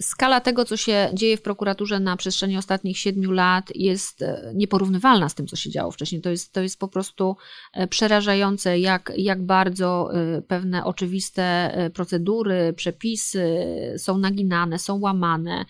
[0.00, 5.28] skala tego, co się dzieje w prokuraturze na przestrzeni ostatnich siedmiu lat, jest e, nieporównywalna
[5.28, 6.20] z tym, co się działo wcześniej.
[6.20, 7.36] To jest, to jest po prostu
[7.72, 13.64] e, przerażające, jak, jak bardzo e, pewne oczywiste procedury, przepisy
[13.98, 15.64] są naginane, są łamane.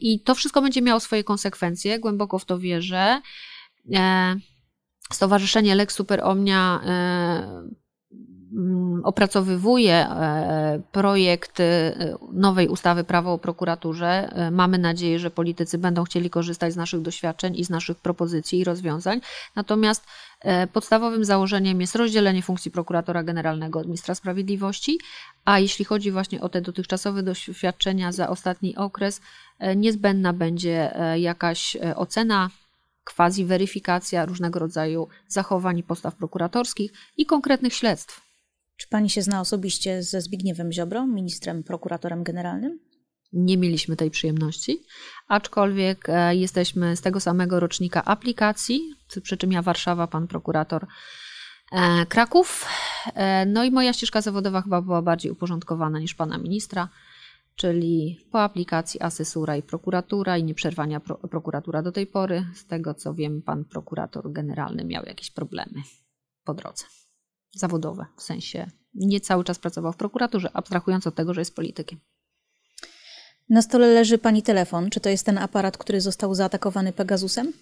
[0.00, 3.20] I to wszystko będzie miało swoje konsekwencje, głęboko w to wierzę.
[5.12, 6.80] Stowarzyszenie Lex Super Omnia
[9.04, 11.94] opracowywuje e, projekt e,
[12.32, 14.30] nowej ustawy prawo o prokuraturze.
[14.52, 18.64] Mamy nadzieję, że politycy będą chcieli korzystać z naszych doświadczeń i z naszych propozycji i
[18.64, 19.20] rozwiązań.
[19.56, 20.04] Natomiast
[20.72, 24.98] podstawowym założeniem jest rozdzielenie funkcji prokuratora generalnego od ministra sprawiedliwości,
[25.44, 29.20] a jeśli chodzi właśnie o te dotychczasowe doświadczenia za ostatni okres,
[29.76, 32.50] niezbędna będzie jakaś ocena
[33.04, 38.27] quasi weryfikacja różnego rodzaju zachowań i postaw prokuratorskich i konkretnych śledztw.
[38.78, 42.78] Czy pani się zna osobiście ze Zbigniewem Ziobro, ministrem prokuratorem generalnym?
[43.32, 44.82] Nie mieliśmy tej przyjemności,
[45.28, 48.80] aczkolwiek e, jesteśmy z tego samego rocznika aplikacji,
[49.22, 50.86] przy czym ja Warszawa, pan prokurator
[51.72, 52.66] e, Kraków.
[53.14, 56.88] E, no i moja ścieżka zawodowa chyba była bardziej uporządkowana niż pana ministra
[57.58, 62.46] czyli po aplikacji asesura i prokuratura i nieprzerwania pro, prokuratura do tej pory.
[62.54, 65.82] Z tego co wiem, pan prokurator generalny miał jakieś problemy
[66.44, 66.84] po drodze.
[67.52, 71.98] Zawodowe, w sensie nie cały czas pracował w prokuraturze, abstrahując od tego, że jest politykiem.
[73.48, 74.90] Na stole leży pani telefon.
[74.90, 77.52] Czy to jest ten aparat, który został zaatakowany Pegasusem?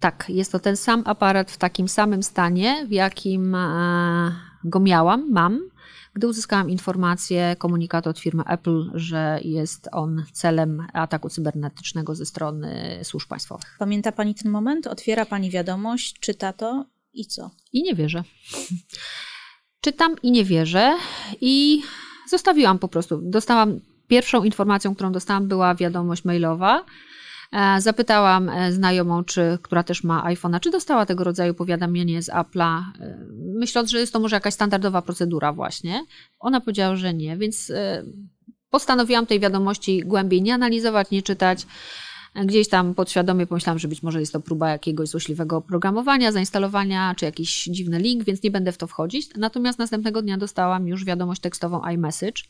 [0.00, 4.32] Tak, jest to ten sam aparat w takim samym stanie, w jakim e,
[4.64, 5.60] go miałam, mam
[6.18, 13.00] gdy uzyskałam informację, komunikat od firmy Apple, że jest on celem ataku cybernetycznego ze strony
[13.02, 13.76] służb państwowych.
[13.78, 14.86] Pamięta Pani ten moment?
[14.86, 17.50] Otwiera Pani wiadomość, czyta to i co?
[17.72, 18.24] I nie wierzę.
[19.80, 20.96] Czytam i nie wierzę
[21.40, 21.82] i
[22.28, 23.20] zostawiłam po prostu.
[23.22, 26.84] Dostałam pierwszą informacją, którą dostałam, była wiadomość mailowa
[27.52, 32.28] E, zapytałam e, znajomą, czy, która też ma iPhone'a, czy dostała tego rodzaju powiadomienie z
[32.28, 33.18] Apple'a, e,
[33.58, 36.04] myśląc, że jest to może jakaś standardowa procedura właśnie.
[36.40, 37.72] Ona powiedziała, że nie, więc
[38.70, 41.66] postanowiłam tej wiadomości głębiej nie analizować, nie czytać.
[42.44, 47.24] Gdzieś tam podświadomie pomyślałam, że być może jest to próba jakiegoś złośliwego oprogramowania, zainstalowania, czy
[47.24, 49.30] jakiś dziwny link, więc nie będę w to wchodzić.
[49.36, 52.42] Natomiast następnego dnia dostałam już wiadomość tekstową iMessage,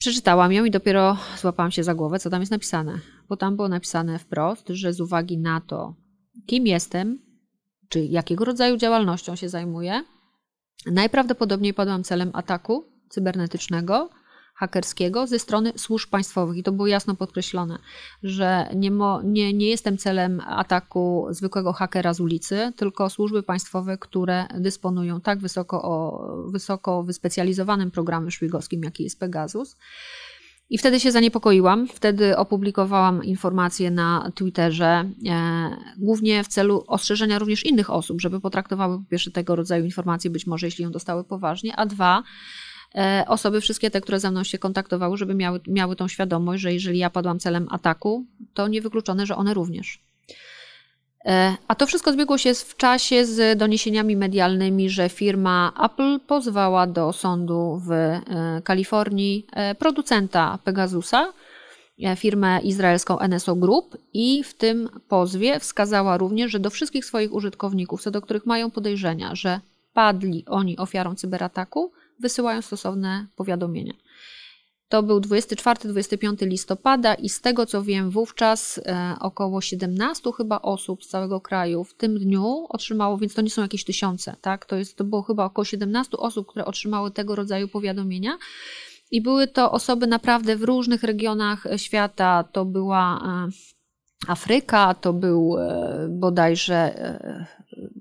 [0.00, 2.98] Przeczytałam ją i dopiero złapałam się za głowę, co tam jest napisane.
[3.28, 5.94] Bo tam było napisane wprost, że z uwagi na to,
[6.46, 7.18] kim jestem,
[7.88, 10.04] czy jakiego rodzaju działalnością się zajmuję,
[10.86, 14.10] najprawdopodobniej padłam celem ataku cybernetycznego
[14.60, 16.56] hakerskiego ze strony służb państwowych.
[16.56, 17.78] I to było jasno podkreślone,
[18.22, 23.98] że nie, mo, nie, nie jestem celem ataku zwykłego hakera z ulicy, tylko służby państwowe,
[23.98, 29.76] które dysponują tak wysoko, o, wysoko wyspecjalizowanym programem szpiegowskim, jaki jest Pegasus.
[30.70, 31.88] I wtedy się zaniepokoiłam.
[31.88, 38.98] Wtedy opublikowałam informacje na Twitterze, e, głównie w celu ostrzeżenia również innych osób, żeby potraktowały
[38.98, 42.22] po pierwsze tego rodzaju informacje, być może jeśli ją dostały poważnie, a dwa,
[43.26, 46.98] osoby, wszystkie te, które ze mną się kontaktowały, żeby miały, miały tą świadomość, że jeżeli
[46.98, 48.24] ja padłam celem ataku,
[48.54, 50.02] to niewykluczone, że one również.
[51.24, 56.86] E, a to wszystko zbiegło się w czasie z doniesieniami medialnymi, że firma Apple pozwała
[56.86, 58.20] do sądu w e,
[58.64, 59.46] Kalifornii
[59.78, 61.32] producenta Pegasusa,
[62.16, 68.02] firmę izraelską NSO Group i w tym pozwie wskazała również, że do wszystkich swoich użytkowników,
[68.02, 69.60] co do których mają podejrzenia, że
[69.92, 73.94] padli oni ofiarą cyberataku, wysyłają stosowne powiadomienia.
[74.90, 81.04] To był 24-25 listopada i z tego co wiem, wówczas e, około 17 chyba osób
[81.04, 84.66] z całego kraju w tym dniu otrzymało, więc to nie są jakieś tysiące, tak?
[84.66, 88.38] To, jest, to było chyba około 17 osób, które otrzymały tego rodzaju powiadomienia.
[89.10, 92.44] I były to osoby naprawdę w różnych regionach świata.
[92.52, 93.50] To była e,
[94.26, 96.94] Afryka, to był e, bodajże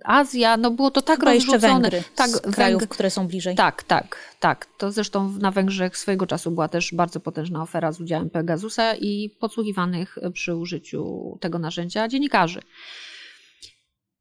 [0.04, 1.60] Azja, no było to tak Chyba rozrzucone.
[1.60, 3.56] Węgry, tak, z krajów, które są bliżej.
[3.56, 4.68] Tak, tak, tak.
[4.78, 9.30] To zresztą na Węgrzech swojego czasu była też bardzo potężna ofera z udziałem Pegasusa i
[9.40, 12.62] podsłuchiwanych przy użyciu tego narzędzia dziennikarzy.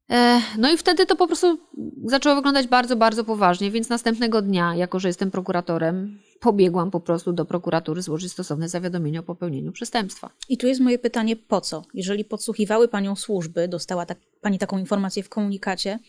[0.09, 1.59] E, no i wtedy to po prostu
[2.05, 7.33] zaczęło wyglądać bardzo, bardzo poważnie, więc następnego dnia, jako że jestem prokuratorem, pobiegłam po prostu
[7.33, 10.29] do prokuratury złożyć stosowne zawiadomienie o popełnieniu przestępstwa.
[10.49, 11.83] I tu jest moje pytanie, po co?
[11.93, 15.99] Jeżeli podsłuchiwały panią służby, dostała tak, pani taką informację w komunikacie,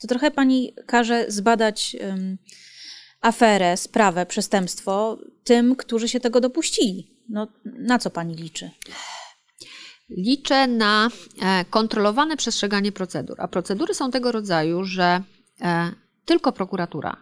[0.00, 2.38] to trochę pani każe zbadać um,
[3.20, 7.10] aferę, sprawę, przestępstwo tym, którzy się tego dopuścili.
[7.28, 8.70] No, na co pani liczy?
[10.10, 11.08] Liczę na
[11.42, 13.36] e, kontrolowane przestrzeganie procedur.
[13.40, 15.22] A procedury są tego rodzaju, że
[15.60, 15.90] e,
[16.24, 17.16] tylko prokuratura,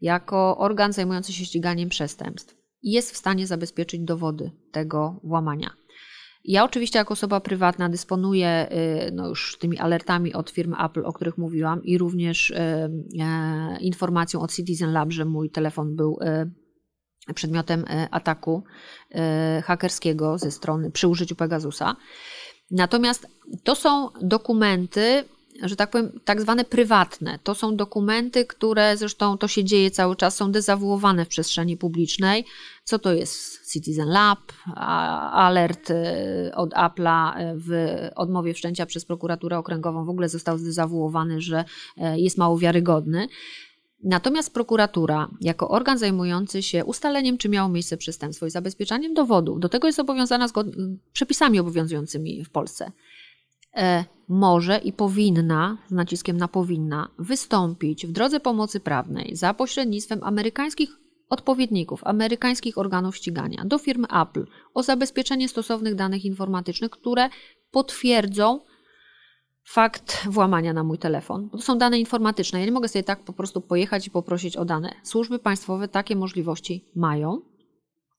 [0.00, 5.70] jako organ zajmujący się ściganiem przestępstw, jest w stanie zabezpieczyć dowody tego włamania.
[6.44, 11.12] Ja oczywiście jako osoba prywatna dysponuję e, no już tymi alertami od firmy Apple, o
[11.12, 12.52] których mówiłam i również
[13.80, 16.18] informacją od Citizen Lab, że mój telefon był
[17.34, 18.64] przedmiotem ataku
[19.64, 21.96] hakerskiego ze strony przy użyciu Pegasusa.
[22.70, 23.26] Natomiast
[23.64, 25.24] to są dokumenty,
[25.62, 27.38] że tak powiem, tak zwane prywatne.
[27.44, 32.44] To są dokumenty, które zresztą to się dzieje cały czas, są dezawuowane w przestrzeni publicznej.
[32.84, 34.52] Co to jest Citizen Lab,
[35.32, 35.94] alert y,
[36.54, 41.64] od Apple'a w odmowie wszczęcia przez prokuraturę okręgową w ogóle został zdezawuowany, że
[41.98, 43.28] y, jest mało wiarygodny.
[44.04, 49.68] Natomiast prokuratura, jako organ zajmujący się ustaleniem, czy miało miejsce przestępstwo i zabezpieczaniem dowodów, do
[49.68, 50.72] tego jest zobowiązana zgodnie
[51.12, 52.92] przepisami obowiązującymi w Polsce.
[53.76, 60.24] E, może i powinna, z naciskiem na powinna, wystąpić w drodze pomocy prawnej za pośrednictwem
[60.24, 60.90] amerykańskich
[61.28, 67.28] odpowiedników, amerykańskich organów ścigania do firmy Apple o zabezpieczenie stosownych danych informatycznych, które
[67.70, 68.60] potwierdzą
[69.64, 71.50] fakt włamania na mój telefon.
[71.50, 72.60] To są dane informatyczne.
[72.60, 74.94] Ja nie mogę sobie tak po prostu pojechać i poprosić o dane.
[75.02, 77.40] Służby państwowe takie możliwości mają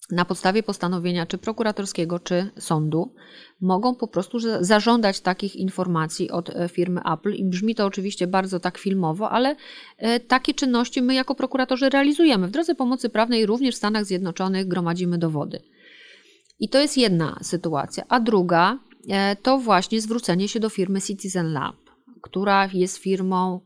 [0.10, 3.14] na podstawie postanowienia czy prokuratorskiego, czy sądu,
[3.62, 7.34] mogą po prostu zażądać takich informacji od e, firmy Apple.
[7.34, 9.56] I brzmi to oczywiście bardzo tak filmowo, ale
[9.98, 12.48] e, takie czynności my jako prokuratorzy realizujemy.
[12.48, 15.60] W drodze pomocy prawnej również w Stanach Zjednoczonych gromadzimy dowody.
[16.60, 18.04] I to jest jedna sytuacja.
[18.10, 21.76] A druga e, to właśnie zwrócenie się do firmy Citizen Lab,
[22.22, 23.60] która jest firmą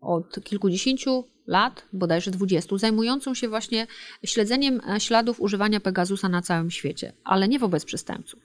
[0.00, 3.86] od kilkudziesięciu lat, bodajże 20, zajmującą się właśnie
[4.24, 8.40] śledzeniem e, śladów używania Pegasusa na całym świecie, ale nie wobec przestępców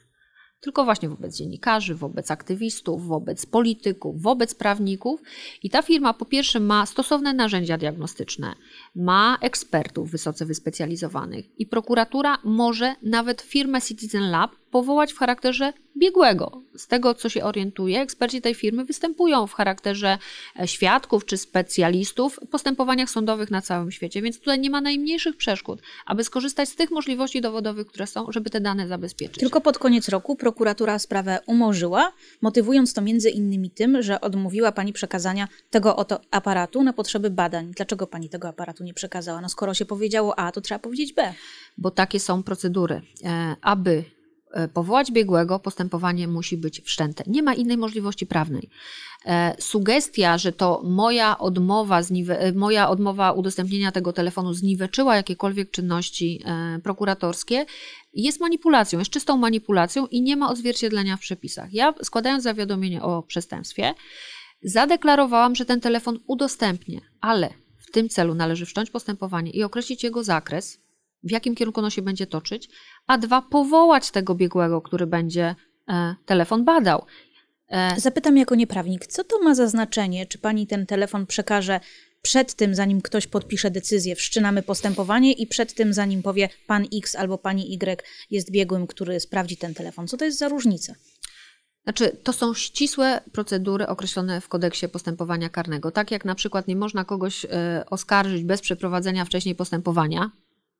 [0.63, 5.21] tylko właśnie wobec dziennikarzy, wobec aktywistów, wobec polityków, wobec prawników.
[5.63, 8.55] I ta firma po pierwsze ma stosowne narzędzia diagnostyczne,
[8.95, 16.61] ma ekspertów wysoce wyspecjalizowanych i prokuratura może nawet firmę Citizen Lab powołać w charakterze biegłego.
[16.77, 20.17] Z tego, co się orientuje, eksperci tej firmy występują w charakterze
[20.59, 25.37] e, świadków czy specjalistów w postępowaniach sądowych na całym świecie, więc tutaj nie ma najmniejszych
[25.37, 29.39] przeszkód, aby skorzystać z tych możliwości dowodowych, które są, żeby te dane zabezpieczyć.
[29.39, 34.93] Tylko pod koniec roku prokuratura sprawę umorzyła, motywując to między innymi tym, że odmówiła pani
[34.93, 37.71] przekazania tego oto aparatu na potrzeby badań.
[37.75, 39.41] Dlaczego pani tego aparatu nie przekazała?
[39.41, 41.33] No skoro się powiedziało A, to trzeba powiedzieć B.
[41.77, 43.01] Bo takie są procedury.
[43.23, 44.03] E, aby
[44.73, 47.23] powołać biegłego, postępowanie musi być wszczęte.
[47.27, 48.69] Nie ma innej możliwości prawnej.
[49.25, 56.43] E, sugestia, że to moja odmowa, e, moja odmowa udostępnienia tego telefonu zniweczyła jakiekolwiek czynności
[56.83, 57.65] prokuratorskie,
[58.13, 61.73] jest manipulacją, jest czystą manipulacją i nie ma odzwierciedlenia w przepisach.
[61.73, 63.93] Ja składając zawiadomienie o przestępstwie,
[64.63, 70.23] zadeklarowałam, że ten telefon udostępnię, ale w tym celu należy wszcząć postępowanie i określić jego
[70.23, 70.82] zakres,
[71.23, 72.69] w jakim kierunku ono się będzie toczyć,
[73.07, 75.55] a dwa, powołać tego biegłego, który będzie
[75.89, 77.05] e, telefon badał.
[77.69, 81.79] E, Zapytam jako nieprawnik, co to ma za znaczenie, czy pani ten telefon przekaże
[82.21, 87.15] przed tym, zanim ktoś podpisze decyzję, wszczynamy postępowanie i przed tym, zanim powie pan X
[87.15, 90.07] albo pani Y jest biegłym, który sprawdzi ten telefon.
[90.07, 90.95] Co to jest za różnica?
[91.83, 95.91] Znaczy, to są ścisłe procedury określone w kodeksie postępowania karnego.
[95.91, 100.31] Tak jak na przykład nie można kogoś e, oskarżyć bez przeprowadzenia wcześniej postępowania,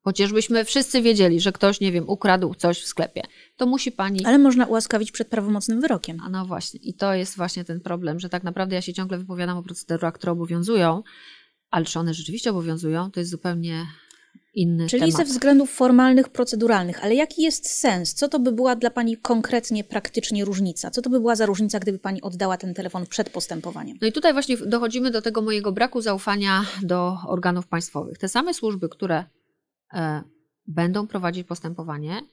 [0.03, 3.21] Chociażbyśmy wszyscy wiedzieli, że ktoś, nie wiem, ukradł coś w sklepie,
[3.57, 4.25] to musi pani.
[4.25, 6.21] Ale można ułaskawić przed prawomocnym wyrokiem.
[6.25, 6.79] A no właśnie.
[6.83, 10.13] I to jest właśnie ten problem, że tak naprawdę ja się ciągle wypowiadam o procedurach,
[10.13, 11.03] które obowiązują,
[11.71, 13.85] ale czy one rzeczywiście obowiązują, to jest zupełnie
[14.53, 15.15] inny Czyli temat.
[15.15, 18.13] ze względów formalnych, proceduralnych, ale jaki jest sens?
[18.13, 20.91] Co to by była dla Pani konkretnie, praktycznie różnica?
[20.91, 23.97] Co to by była za różnica, gdyby Pani oddała ten telefon przed postępowaniem?
[24.01, 28.17] No i tutaj właśnie dochodzimy do tego mojego braku zaufania do organów państwowych.
[28.17, 29.25] Te same służby, które
[30.67, 32.23] będą prowadzić postępowanie, E,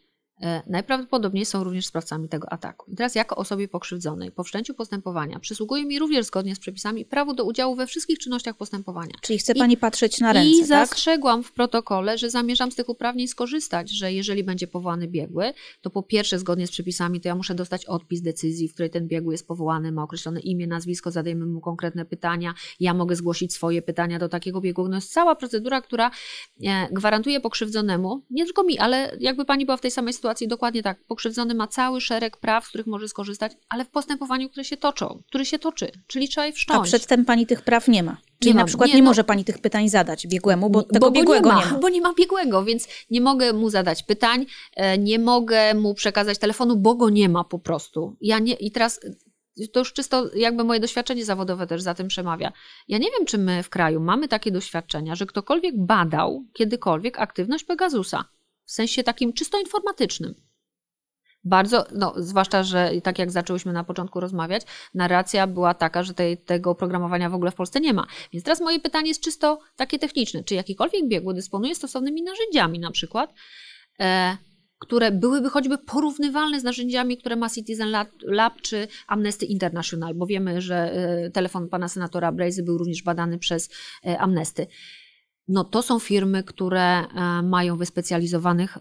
[0.67, 2.91] najprawdopodobniej są również sprawcami tego ataku.
[2.93, 7.35] I teraz jako osobie pokrzywdzonej po wszczęciu postępowania przysługuje mi również zgodnie z przepisami prawo
[7.35, 9.13] do udziału we wszystkich czynnościach postępowania.
[9.21, 10.67] Czyli chce Pani I, patrzeć na ręce, I tak?
[10.67, 15.91] zastrzegłam w protokole, że zamierzam z tych uprawnień skorzystać, że jeżeli będzie powołany biegły, to
[15.91, 19.35] po pierwsze zgodnie z przepisami to ja muszę dostać odpis decyzji, w której ten biegły
[19.35, 24.19] jest powołany, ma określone imię, nazwisko, zadajemy mu konkretne pytania, ja mogę zgłosić swoje pytania
[24.19, 24.91] do takiego biegłego.
[24.91, 26.11] No jest cała procedura, która
[26.63, 30.49] e, gwarantuje pokrzywdzonemu, nie tylko mi, ale jakby Pani była w tej samej sytuacji, sytuacji
[30.49, 31.05] dokładnie tak.
[31.05, 35.23] Pokrzywdzony ma cały szereg praw, z których może skorzystać, ale w postępowaniu, które się toczą,
[35.29, 36.81] który się toczy, czyli trzeba je wszcząć.
[36.81, 38.17] A przedtem pani tych praw nie ma.
[38.39, 41.07] Czyli nie na przykład nie, nie no, może pani tych pytań zadać biegłemu, bo tego
[41.07, 41.79] bo, biegłego nie ma, nie ma.
[41.79, 46.39] Bo nie ma biegłego, więc nie mogę mu zadać pytań, e, nie mogę mu przekazać
[46.39, 48.17] telefonu, bo go nie ma po prostu.
[48.21, 49.01] Ja nie, I teraz
[49.73, 52.53] to już czysto jakby moje doświadczenie zawodowe też za tym przemawia.
[52.89, 57.65] Ja nie wiem, czy my w kraju mamy takie doświadczenia, że ktokolwiek badał kiedykolwiek aktywność
[57.65, 58.25] Pegasusa
[58.71, 60.35] w sensie takim czysto informatycznym.
[61.45, 64.63] Bardzo, no, zwłaszcza, że tak jak zaczęłyśmy na początku rozmawiać,
[64.95, 68.07] narracja była taka, że tej, tego oprogramowania w ogóle w Polsce nie ma.
[68.33, 70.45] Więc teraz moje pytanie jest czysto takie techniczne.
[70.45, 73.35] Czy jakikolwiek biegły dysponuje stosownymi narzędziami na przykład,
[74.01, 74.37] e,
[74.79, 80.27] które byłyby choćby porównywalne z narzędziami, które ma Citizen Lab, Lab czy Amnesty International, bo
[80.27, 83.71] wiemy, że e, telefon pana senatora Brazy był również badany przez
[84.07, 84.67] e, Amnesty.
[85.53, 88.79] No to są firmy, które e, mają wyspecjalizowanych,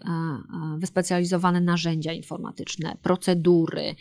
[0.78, 3.96] wyspecjalizowane narzędzia informatyczne, procedury,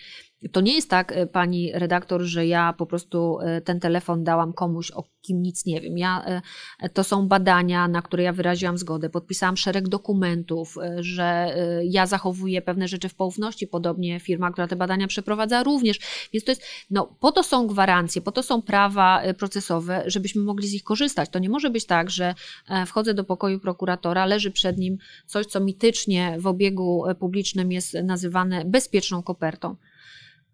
[0.53, 4.53] to nie jest tak, e, pani redaktor, że ja po prostu e, ten telefon dałam
[4.53, 5.99] komuś, o kim nic nie wiem.
[5.99, 6.25] Ja,
[6.81, 9.11] e, to są badania, na które ja wyraziłam zgodę.
[9.11, 15.07] Podpisałam szereg dokumentów, że ja zachowuję pewne rzeczy w poufności, podobnie firma, która te badania
[15.07, 15.99] przeprowadza również.
[16.33, 20.69] Więc to jest, no, po to są gwarancje, po to są prawa procesowe, żebyśmy mogli
[20.69, 21.31] z nich korzystać.
[21.31, 22.35] To nie może być tak, że
[22.87, 28.65] wchodzę do pokoju prokuratora, leży przed nim coś, co mitycznie w obiegu publicznym jest nazywane
[28.65, 29.77] bezpieczną kopertą.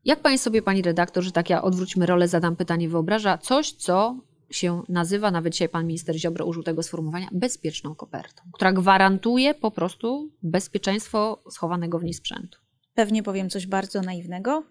[0.05, 4.17] Jak pani sobie, pani redaktor, że tak ja odwróćmy rolę, zadam pytanie, wyobraża coś, co
[4.51, 9.71] się nazywa, nawet dzisiaj pan minister Ziobro użył tego sformułowania, bezpieczną kopertą, która gwarantuje po
[9.71, 12.59] prostu bezpieczeństwo schowanego w niej sprzętu?
[12.95, 14.65] Pewnie powiem coś bardzo naiwnego,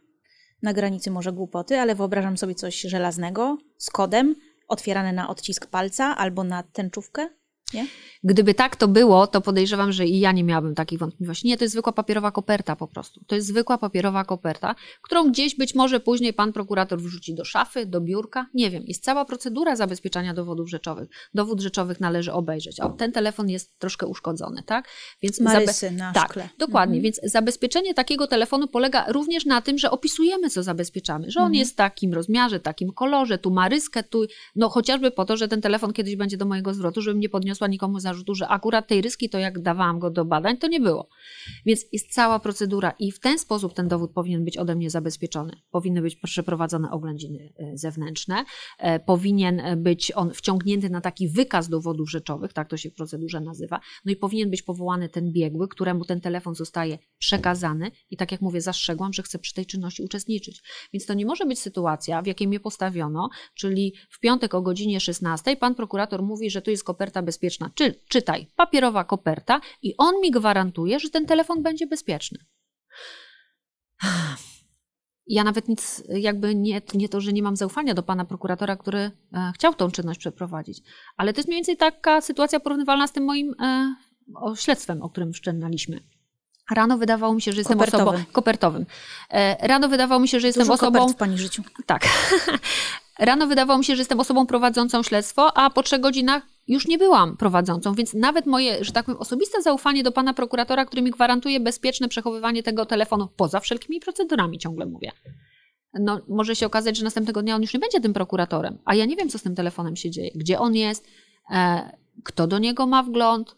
[0.62, 4.36] na granicy może głupoty, ale wyobrażam sobie coś żelaznego, z kodem,
[4.68, 7.30] otwierane na odcisk palca albo na tęczówkę,
[7.74, 7.88] nie?
[8.24, 11.48] Gdyby tak to było, to podejrzewam, że i ja nie miałabym takich wątpliwości.
[11.48, 13.22] Nie, to jest zwykła papierowa koperta po prostu.
[13.28, 17.86] To jest zwykła papierowa koperta, którą gdzieś być może później pan prokurator wrzuci do szafy,
[17.86, 18.46] do biurka.
[18.54, 18.84] Nie wiem.
[18.86, 21.10] Jest cała procedura zabezpieczania dowodów rzeczowych.
[21.34, 22.80] Dowód rzeczowych należy obejrzeć.
[22.80, 24.88] O, ten telefon jest troszkę uszkodzony, tak?
[25.22, 26.50] Więc Marysy zabe- na tak, szkle.
[26.58, 26.98] dokładnie.
[26.98, 27.04] Mhm.
[27.04, 31.32] Więc zabezpieczenie takiego telefonu polega również na tym, że opisujemy, co zabezpieczamy.
[31.32, 31.60] Że on mhm.
[31.60, 35.48] jest w takim rozmiarze, takim kolorze, tu ma ryskę, tu, no chociażby po to, że
[35.48, 38.88] ten telefon kiedyś będzie do mojego zwrotu, żebym nie podniosła nikomu za zarzutu, że akurat
[38.88, 41.10] tej ryski to jak dawałam go do badań, to nie było.
[41.66, 45.62] Więc jest cała procedura i w ten sposób ten dowód powinien być ode mnie zabezpieczony.
[45.72, 48.46] Powinny być przeprowadzone oględziny e, zewnętrzne,
[48.78, 53.40] e, powinien być on wciągnięty na taki wykaz dowodów rzeczowych, tak to się w procedurze
[53.40, 58.32] nazywa, no i powinien być powołany ten biegły, któremu ten telefon zostaje przekazany i tak
[58.32, 60.62] jak mówię, zastrzegłam, że chcę przy tej czynności uczestniczyć.
[60.94, 65.00] Więc to nie może być sytuacja, w jakiej mnie postawiono, czyli w piątek o godzinie
[65.00, 70.22] 16 pan prokurator mówi, że to jest koperta bezpieczna, czy czytaj, papierowa koperta i on
[70.22, 72.40] mi gwarantuje, że ten telefon będzie bezpieczny.
[75.28, 79.00] Ja nawet nic, jakby nie, nie to, że nie mam zaufania do pana prokuratora, który
[79.00, 80.84] e, chciał tą czynność przeprowadzić,
[81.18, 83.96] ale to jest mniej więcej taka sytuacja porównywalna z tym moim e,
[84.36, 86.00] o, śledztwem, o którym wszczęliśmy.
[86.72, 88.08] Rano wydawało mi się, że jestem kopertowym.
[88.08, 88.86] osobą kopertowym.
[89.30, 91.08] E, rano wydawało mi się, że jestem Dużo osobą.
[91.08, 91.64] w pani życiu.
[91.86, 92.08] Tak.
[93.20, 96.98] Rano wydawało mi się, że jestem osobą prowadzącą śledztwo, a po trzech godzinach już nie
[96.98, 101.12] byłam prowadzącą, więc nawet moje, że tak powiem, osobiste zaufanie do pana prokuratora, który mi
[101.12, 105.12] gwarantuje bezpieczne przechowywanie tego telefonu poza wszelkimi procedurami, ciągle mówię.
[106.00, 109.06] No, może się okazać, że następnego dnia on już nie będzie tym prokuratorem, a ja
[109.06, 111.08] nie wiem, co z tym telefonem się dzieje, gdzie on jest,
[111.52, 113.56] e, kto do niego ma wgląd.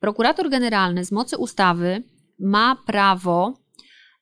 [0.00, 2.02] Prokurator generalny z mocy ustawy
[2.38, 3.64] ma prawo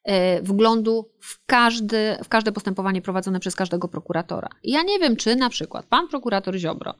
[0.05, 4.49] E, wglądu w, każdy, w każde postępowanie prowadzone przez każdego prokuratora.
[4.65, 6.95] ja nie wiem, czy na przykład pan prokurator Ziobro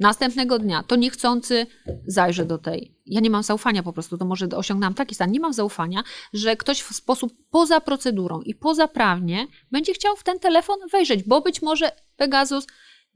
[0.00, 1.66] następnego dnia to niechcący
[2.06, 2.96] zajrzy do tej.
[3.06, 5.30] Ja nie mam zaufania po prostu, to może osiągnęłam taki stan.
[5.30, 10.24] Nie mam zaufania, że ktoś w sposób poza procedurą i poza prawnie będzie chciał w
[10.24, 12.66] ten telefon wejrzeć, bo być może Pegasus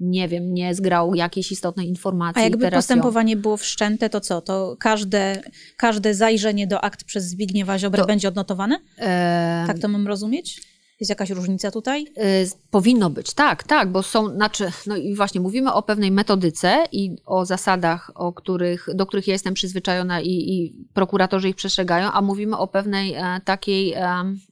[0.01, 2.43] nie wiem, nie zgrał jakiejś istotnej informacji.
[2.43, 3.41] A jakby postępowanie ją...
[3.41, 4.41] było wszczęte, to co?
[4.41, 5.43] To każde,
[5.77, 8.81] każde zajrzenie do akt przez Zbigniewa Ziobrę to, będzie odnotowane?
[8.99, 9.65] E...
[9.67, 10.63] Tak to mam rozumieć?
[11.01, 12.05] Jest jakaś różnica tutaj?
[12.17, 12.25] Yy,
[12.71, 17.17] powinno być, tak, tak, bo są, znaczy, no i właśnie mówimy o pewnej metodyce i
[17.27, 22.21] o zasadach, o których, do których ja jestem przyzwyczajona i, i prokuratorzy ich przestrzegają, a
[22.21, 24.05] mówimy o pewnej e, takiej e,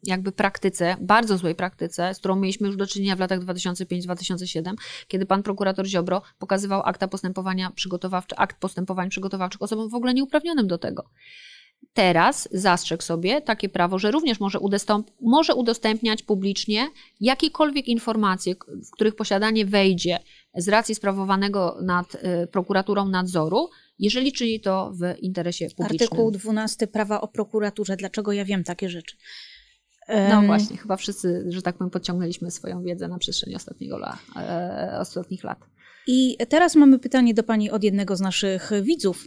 [0.04, 4.74] jakby praktyce, bardzo złej praktyce, z którą mieliśmy już do czynienia w latach 2005-2007,
[5.08, 10.66] kiedy pan prokurator Ziobro pokazywał akta postępowania przygotowawcze, akt postępowań przygotowawczych osobom w ogóle nieuprawnionym
[10.66, 11.04] do tego.
[11.98, 16.88] Teraz zastrzegł sobie takie prawo, że również może, udostęp może udostępniać publicznie
[17.20, 18.54] jakiekolwiek informacje,
[18.88, 20.18] w których posiadanie wejdzie
[20.56, 23.68] z racji sprawowanego nad y, prokuraturą nadzoru,
[23.98, 26.08] jeżeli czyni to w interesie publicznym.
[26.08, 27.96] Artykuł 12 prawa o prokuraturze.
[27.96, 29.16] Dlaczego ja wiem takie rzeczy?
[30.30, 34.98] No właśnie, chyba wszyscy, że tak powiem, podciągnęliśmy swoją wiedzę na przestrzeni ostatniego la, e,
[35.00, 35.58] ostatnich lat.
[36.06, 39.24] I teraz mamy pytanie do Pani od jednego z naszych widzów,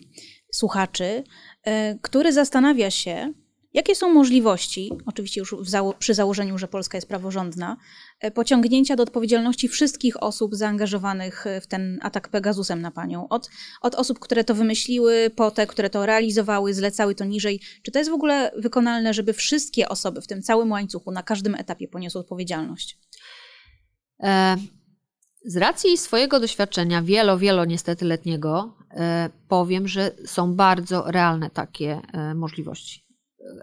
[0.52, 1.24] słuchaczy.
[1.64, 3.34] E, który zastanawia się,
[3.74, 7.78] jakie są możliwości, oczywiście już zało przy założeniu, że Polska jest praworządna,
[8.20, 13.28] e, pociągnięcia do odpowiedzialności wszystkich osób zaangażowanych w ten atak Pegasusem na panią.
[13.28, 13.50] Od,
[13.82, 17.62] od osób, które to wymyśliły, po te, które to realizowały, zlecały to niżej.
[17.84, 21.56] Czy to jest w ogóle wykonalne, żeby wszystkie osoby w tym całym łańcuchu na każdym
[21.56, 22.98] etapie poniosły odpowiedzialność?
[24.24, 24.58] E
[25.46, 32.02] z racji swojego doświadczenia, wielo, wielo niestety letniego, e, powiem, że są bardzo realne takie
[32.14, 33.06] e, możliwości.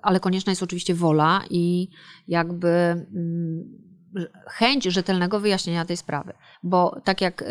[0.02, 1.88] ale konieczna jest oczywiście wola i
[2.28, 3.64] jakby mm,
[4.46, 6.32] chęć rzetelnego wyjaśnienia tej sprawy.
[6.62, 7.44] Bo tak jak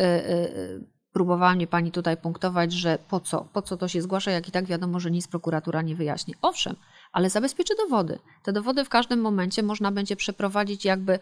[1.12, 4.50] próbowała mnie pani tutaj punktować, że po co, po co to się zgłasza, jak i
[4.50, 6.34] tak wiadomo, że nic prokuratura nie wyjaśni.
[6.42, 6.76] Owszem,
[7.12, 8.18] ale zabezpieczy dowody.
[8.42, 11.18] Te dowody w każdym momencie można będzie przeprowadzić jakby,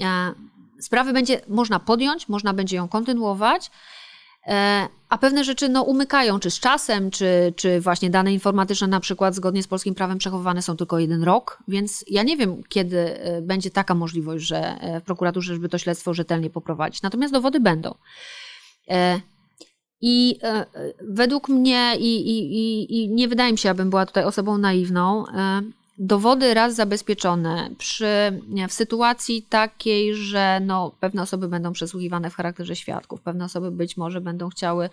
[0.00, 0.34] e,
[0.80, 3.70] sprawy będzie można podjąć, można będzie ją kontynuować,
[4.46, 9.00] e, a pewne rzeczy no, umykają, czy z czasem, czy, czy właśnie dane informatyczne na
[9.00, 12.98] przykład zgodnie z polskim prawem przechowywane są tylko jeden rok, więc ja nie wiem, kiedy
[12.98, 17.02] e, będzie taka możliwość, że e, w prokuraturze, żeby to śledztwo rzetelnie poprowadzić.
[17.02, 17.94] Natomiast dowody będą.
[20.00, 20.38] I
[21.02, 25.24] według mnie, i, i, i nie wydaje mi się, abym była tutaj osobą naiwną,
[26.00, 32.76] dowody raz zabezpieczone przy, w sytuacji takiej, że no, pewne osoby będą przesłuchiwane w charakterze
[32.76, 34.90] świadków, pewne osoby być może będą chciały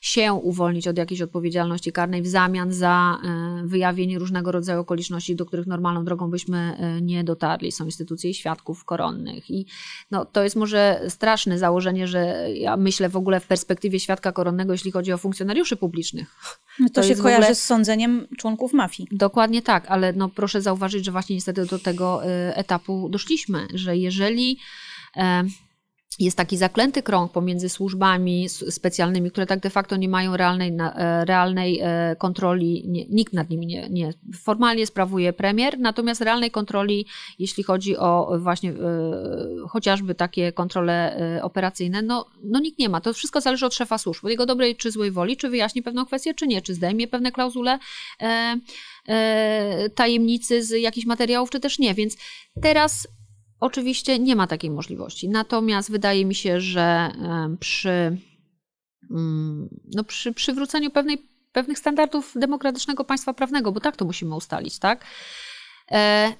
[0.00, 5.46] się uwolnić od jakiejś odpowiedzialności karnej w zamian za e, wyjawienie różnego rodzaju okoliczności, do
[5.46, 7.72] których normalną drogą byśmy e, nie dotarli.
[7.72, 9.66] Są instytucje świadków koronnych i
[10.10, 14.72] no, to jest może straszne założenie, że ja myślę w ogóle w perspektywie świadka koronnego,
[14.72, 16.36] jeśli chodzi o funkcjonariuszy publicznych.
[16.78, 17.54] No to, to się kojarzy ogóle...
[17.54, 19.08] z sądzeniem członków mafii.
[19.12, 23.96] Dokładnie tak, ale no proszę zauważyć, że właśnie niestety do tego e, etapu doszliśmy, że
[23.96, 24.58] jeżeli
[26.18, 31.24] jest taki zaklęty krąg pomiędzy służbami specjalnymi, które tak de facto nie mają realnej, e,
[31.24, 34.10] realnej e, kontroli, nie, nikt nad nimi nie, nie,
[34.42, 37.06] formalnie sprawuje premier, natomiast realnej kontroli,
[37.38, 38.74] jeśli chodzi o właśnie e,
[39.68, 40.98] chociażby takie kontrole
[41.42, 43.00] operacyjne, no, no nikt nie ma.
[43.00, 46.06] To wszystko zależy od szefa służb, od jego dobrej czy złej woli, czy wyjaśni pewną
[46.06, 47.78] kwestię, czy nie, czy zdejmie pewne klauzule
[49.94, 51.94] tajemnicy z jakichś materiałów, czy też nie.
[51.94, 52.16] Więc
[52.62, 53.08] teraz
[53.60, 55.28] Oczywiście nie ma takiej możliwości.
[55.28, 57.10] Natomiast wydaje mi się, że
[57.60, 58.18] przy,
[59.10, 64.78] mm, no przy przywróceniu pewnej, pewnych standardów demokratycznego państwa prawnego, bo tak to musimy ustalić,
[64.78, 65.04] tak?
[65.90, 66.32] E,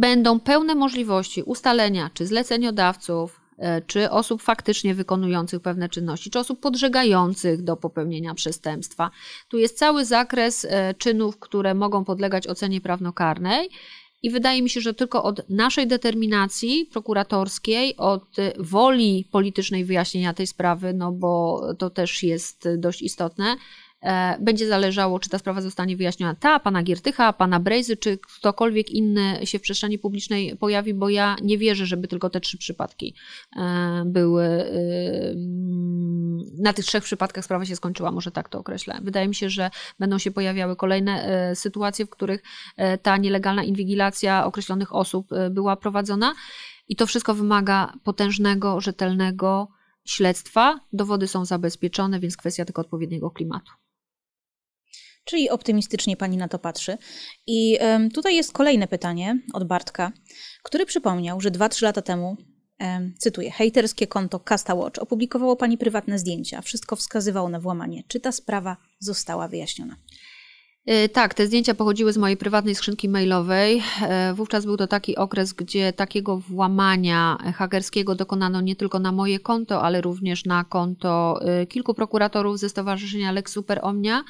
[0.00, 6.60] będą pełne możliwości ustalenia czy zleceniodawców, e, czy osób faktycznie wykonujących pewne czynności, czy osób
[6.60, 9.10] podżegających do popełnienia przestępstwa.
[9.48, 13.70] Tu jest cały zakres e, czynów, które mogą podlegać ocenie prawnokarnej
[14.22, 20.46] i wydaje mi się, że tylko od naszej determinacji prokuratorskiej, od woli politycznej wyjaśnienia tej
[20.46, 23.56] sprawy, no bo to też jest dość istotne,
[24.40, 26.34] będzie zależało, czy ta sprawa zostanie wyjaśniona.
[26.34, 31.36] Ta, pana Giertycha, pana Brejzy, czy ktokolwiek inny się w przestrzeni publicznej pojawi, bo ja
[31.42, 33.14] nie wierzę, żeby tylko te trzy przypadki
[33.56, 34.44] e, były.
[34.44, 34.70] E,
[36.58, 38.98] na tych trzech przypadkach sprawa się skończyła, może tak to określę.
[39.02, 42.42] Wydaje mi się, że będą się pojawiały kolejne sytuacje, w których
[43.02, 46.34] ta nielegalna inwigilacja określonych osób była prowadzona.
[46.88, 49.68] I to wszystko wymaga potężnego, rzetelnego
[50.04, 50.80] śledztwa.
[50.92, 53.72] Dowody są zabezpieczone, więc kwestia tylko odpowiedniego klimatu.
[55.30, 56.98] Czyli optymistycznie pani na to patrzy.
[57.46, 57.78] I
[58.14, 60.12] tutaj jest kolejne pytanie od Bartka,
[60.62, 62.36] który przypomniał, że 2-3 lata temu,
[63.18, 66.62] cytuję, hejterskie konto Casta Watch opublikowało pani prywatne zdjęcia.
[66.62, 68.02] Wszystko wskazywało na włamanie.
[68.08, 69.96] Czy ta sprawa została wyjaśniona?
[70.88, 73.82] Y, tak, te zdjęcia pochodziły z mojej prywatnej skrzynki mailowej.
[74.02, 79.40] E, wówczas był to taki okres, gdzie takiego włamania hakerskiego dokonano nie tylko na moje
[79.40, 84.24] konto, ale również na konto y, kilku prokuratorów ze Stowarzyszenia Lex Super Omnia.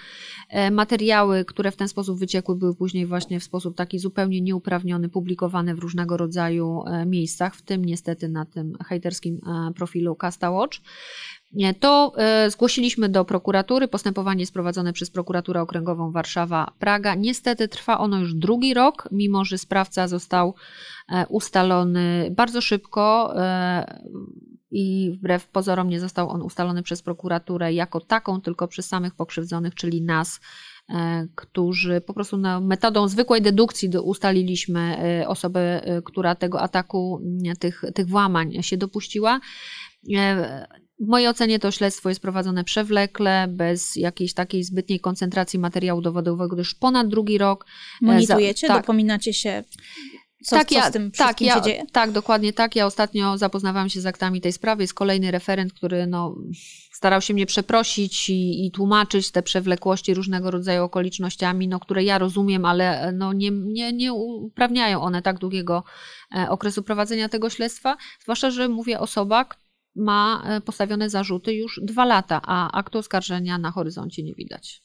[0.48, 5.08] E, materiały, które w ten sposób wyciekły, były później właśnie w sposób taki zupełnie nieuprawniony
[5.08, 9.40] publikowane w różnego rodzaju e, miejscach, w tym niestety na tym hejterskim
[9.74, 10.78] profilu Casta Watch.
[11.80, 13.88] To e, zgłosiliśmy do prokuratury.
[13.88, 17.14] Postępowanie jest prowadzone przez prokuraturę okręgową Warszawa-Praga.
[17.18, 20.54] Niestety trwa ono już drugi rok, mimo że sprawca został
[21.08, 24.00] e, ustalony bardzo szybko e,
[24.70, 29.74] i wbrew pozorom nie został on ustalony przez prokuraturę jako taką, tylko przez samych pokrzywdzonych,
[29.74, 30.40] czyli nas,
[31.34, 34.96] którzy po prostu no, metodą zwykłej dedukcji ustaliliśmy
[35.26, 37.20] osobę, która tego ataku,
[37.58, 39.40] tych, tych włamań się dopuściła.
[41.00, 46.54] W mojej ocenie to śledztwo jest prowadzone przewlekle, bez jakiejś takiej zbytniej koncentracji materiału dowodowego,
[46.54, 47.66] gdyż ponad drugi rok.
[48.02, 49.64] E, Monitorujecie, tak, dopominacie się
[50.44, 51.86] co, tak, co ja, z tym tak, ja, się dzieje?
[51.92, 52.76] Tak, dokładnie tak.
[52.76, 54.82] Ja ostatnio zapoznawałam się z aktami tej sprawy.
[54.82, 56.36] Jest kolejny referent, który no,
[56.92, 62.18] starał się mnie przeprosić i, i, tłumaczyć te przewlekłości różnego rodzaju okolicznościami, no, które ja
[62.18, 65.84] rozumiem, ale no, nie, nie, nie uprawniają one tak długiego
[66.36, 67.96] e, okresu prowadzenia tego śledztwa.
[68.22, 69.46] Zwłaszcza, że mówię osoba,
[69.96, 74.82] ma e, postawione zarzuty już dwa lata, a aktu oskarżenia na horyzoncie nie widać.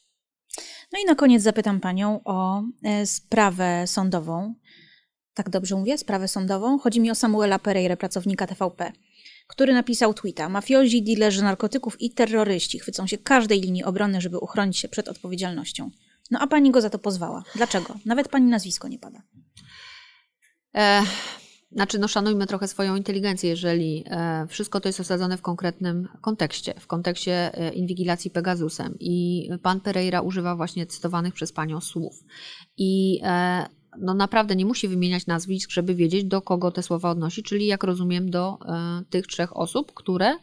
[0.92, 4.54] No i na koniec zapytam Panią o e, sprawę sądową.
[5.34, 5.98] Tak dobrze mówię?
[5.98, 6.78] Sprawę sądową?
[6.78, 8.92] Chodzi mi o Samuela Pereira, pracownika TVP,
[9.46, 10.48] który napisał tweeta.
[10.48, 15.90] Mafiozi, dilerzy narkotyków i terroryści chwycą się każdej linii obrony, żeby uchronić się przed odpowiedzialnością.
[16.30, 17.44] No a pani go za to pozwała.
[17.54, 17.94] Dlaczego?
[18.04, 19.22] Nawet pani nazwisko nie pada.
[20.74, 21.02] E,
[21.76, 26.74] znaczy, no szanujmy trochę swoją inteligencję, jeżeli e, wszystko to jest osadzone w konkretnym kontekście,
[26.80, 32.24] w kontekście e, inwigilacji Pegasusem i pan Pereira używa właśnie cytowanych przez panią słów.
[32.76, 33.66] I e,
[33.98, 37.84] no naprawdę nie musi wymieniać nazwisk, żeby wiedzieć, do kogo te słowa odnosi, czyli jak
[37.84, 38.58] rozumiem, do
[39.10, 40.36] tych trzech osób, które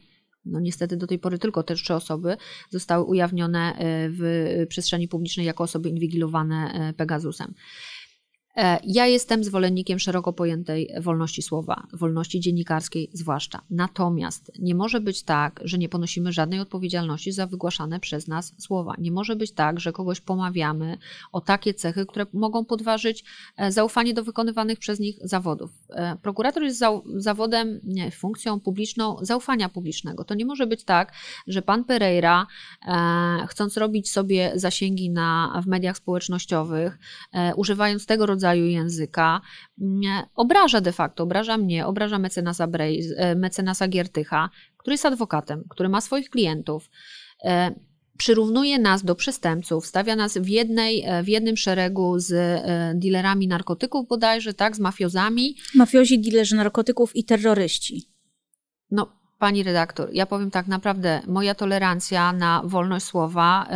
[0.45, 2.37] no niestety do tej pory tylko te trzy osoby
[2.69, 3.77] zostały ujawnione
[4.09, 7.53] w przestrzeni publicznej jako osoby inwigilowane Pegasusem.
[8.57, 13.61] E, ja jestem zwolennikiem szeroko pojętej wolności słowa, wolności dziennikarskiej zwłaszcza.
[13.69, 18.95] Natomiast nie może być tak, że nie ponosimy żadnej odpowiedzialności za wygłaszane przez nas słowa.
[18.97, 20.97] Nie może być tak, że kogoś pomawiamy
[21.31, 23.23] o takie cechy, które mogą podważyć
[23.57, 25.71] e, zaufanie do wykonywanych przez nich zawodów.
[25.89, 26.83] E, prokurator jest
[27.15, 30.23] zawodem, nie, funkcją publiczną zaufania publicznego.
[30.23, 31.13] To nie może być tak,
[31.47, 32.47] że pan Pereira,
[33.47, 36.97] chcąc robić sobie zasięgi na, w mediach społecznościowych,
[37.55, 39.41] używając tego rodzaju rodzaju języka
[40.35, 45.89] obraża de facto, obraża mnie, obraża mecenasa, Brej, e, mecenasa Giertycha, który jest adwokatem, który
[45.89, 46.89] ma swoich klientów
[47.43, 47.75] e,
[48.17, 52.31] przyrównuje nas do przestępców, stawia nas w, jednej, e, w jednym szeregu z
[52.99, 55.55] dealerami narkotyków bodajże, tak, z mafiozami.
[55.75, 58.09] Mafiozi, dilerzy narkotyków i terroryści.
[58.91, 59.07] No,
[59.39, 63.67] pani redaktor, ja powiem tak, naprawdę moja tolerancja na wolność słowa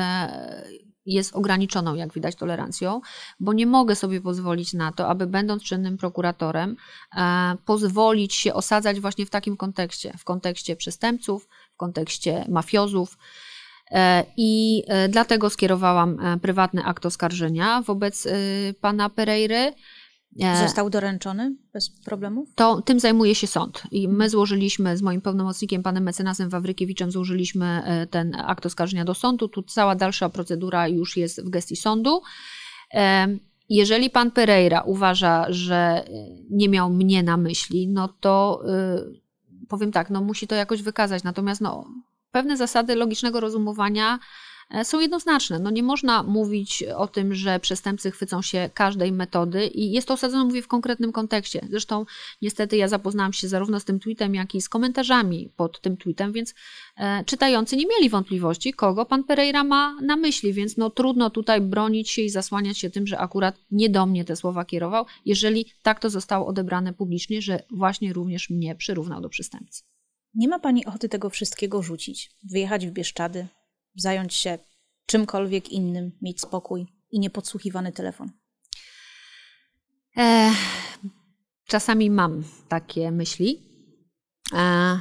[1.08, 3.02] jest ograniczoną, jak widać, tolerancją,
[3.40, 6.76] bo nie mogę sobie pozwolić na to, aby będąc czynnym prokuratorem,
[7.18, 13.18] e, pozwolić się osadzać właśnie w takim kontekście, w kontekście przestępców, w kontekście mafiozów.
[13.92, 18.28] E, I e, dlatego skierowałam prywatny akt oskarżenia wobec
[18.82, 19.74] pana Pereiry.
[20.62, 22.50] Został doręczony bez problemów?
[22.56, 23.84] To tym zajmuje się sąd.
[23.92, 29.14] I my złożyliśmy z moim pełnomocnikiem, panem mecenasem Wawrykiewiczem, złożyliśmy e, ten akt oskarżenia do
[29.14, 29.48] sądu.
[29.48, 32.22] Tu cała dalsza procedura już jest w gestii sądu.
[32.94, 33.28] E,
[33.70, 36.04] jeżeli pan Pereira uważa, że e,
[36.50, 38.64] nie miał mnie na myśli, no to
[39.70, 41.24] powiem tak, no musi to jakoś wykazać.
[41.24, 41.88] Natomiast no,
[42.32, 44.47] pewne zasady logicznego rozumowania E,
[44.84, 45.60] są jednoznaczne.
[45.60, 50.14] No nie można mówić o tym, że przestępcy chwycą się każdej metody i jest to
[50.14, 51.68] osadzone, mówię, w konkretnym kontekście.
[51.70, 52.06] Zresztą
[52.42, 56.32] niestety ja zapoznałam się zarówno z tym tweetem, jak i z komentarzami pod tym tweetem,
[56.32, 56.54] więc
[56.98, 61.62] e, czytający nie mieli wątpliwości, kogo pan Pereira ma na myśli, więc no trudno tutaj
[61.62, 65.66] bronić się i zasłaniać się tym, że akurat nie do mnie te słowa kierował, jeżeli
[65.82, 69.84] tak to zostało odebrane publicznie, że właśnie również mnie przyrównał do przestępcy.
[70.36, 73.48] Nie ma pani ochoty tego wszystkiego rzucić, wyjechać w Bieszczady,
[73.98, 74.58] zająć się
[75.06, 78.32] czymkolwiek innym, mieć spokój i niepodsłuchiwany telefon?
[81.68, 83.62] Czasami mam takie myśli,
[84.54, 85.00] e, e,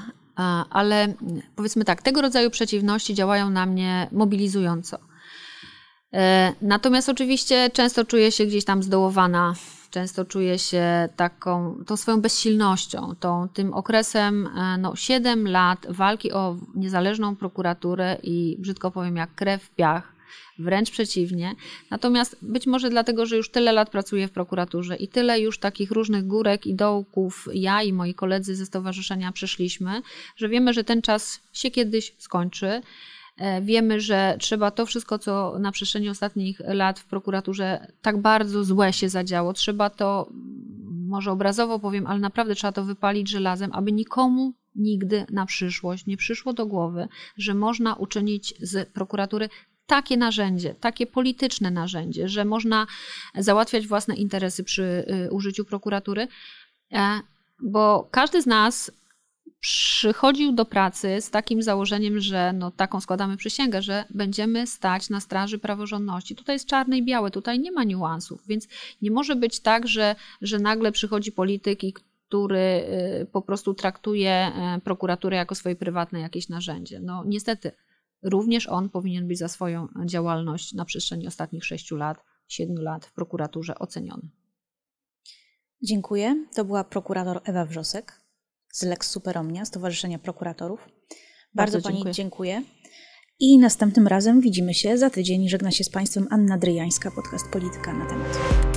[0.70, 1.14] ale
[1.56, 4.98] powiedzmy tak, tego rodzaju przeciwności działają na mnie mobilizująco.
[6.12, 9.54] E, natomiast oczywiście często czuję się gdzieś tam zdołowana
[9.96, 16.32] często czuję się taką, tą swoją bezsilnością, tą, tym okresem e, no, 7 lat walki
[16.32, 20.12] o niezależną prokuraturę i brzydko powiem jak krew w piach,
[20.58, 21.54] wręcz przeciwnie.
[21.90, 25.90] Natomiast być może dlatego, że już tyle lat pracuję w prokuraturze i tyle już takich
[25.90, 30.02] różnych górek i dołków ja i moi koledzy ze stowarzyszenia przeszliśmy,
[30.36, 32.80] że wiemy, że ten czas się kiedyś skończy.
[33.36, 38.64] E, wiemy, że trzeba to wszystko, co na przestrzeni ostatnich lat w prokuraturze tak bardzo
[38.64, 40.28] złe się zadziało, trzeba to,
[41.06, 46.16] może obrazowo powiem, ale naprawdę trzeba to wypalić żelazem, aby nikomu nigdy na przyszłość nie
[46.16, 49.48] przyszło do głowy, że można uczynić z prokuratury
[49.86, 52.86] takie narzędzie, takie polityczne narzędzie, że można
[53.34, 54.82] załatwiać własne interesy przy
[55.26, 56.28] y, użyciu prokuratury,
[56.92, 57.20] e,
[57.60, 58.90] bo każdy z nas
[59.66, 65.20] przychodził do pracy z takim założeniem, że no, taką składamy przysięgę, że będziemy stać na
[65.20, 66.36] straży praworządności.
[66.36, 68.68] Tutaj jest czarne i białe, tutaj nie ma niuansów, więc
[69.02, 72.58] nie może być tak, że, że nagle przychodzi polityk i który
[73.22, 77.00] y, po prostu traktuje y, prokuraturę jako swoje prywatne jakieś narzędzie.
[77.00, 77.72] No niestety,
[78.22, 83.12] również on powinien być za swoją działalność na przestrzeni ostatnich sześciu lat, siedmiu lat w
[83.12, 84.28] prokuraturze oceniony.
[85.82, 86.46] Dziękuję.
[86.54, 88.25] To była prokurator Ewa Wrzosek
[88.76, 90.80] z Lex Superomnia, Stowarzyszenia Prokuratorów.
[91.54, 92.14] Bardzo, Bardzo Pani dziękuję.
[92.14, 92.62] dziękuję.
[93.40, 95.48] I następnym razem widzimy się za tydzień.
[95.48, 98.75] Żegna się z Państwem Anna Dryjańska, podcast Polityka na temat.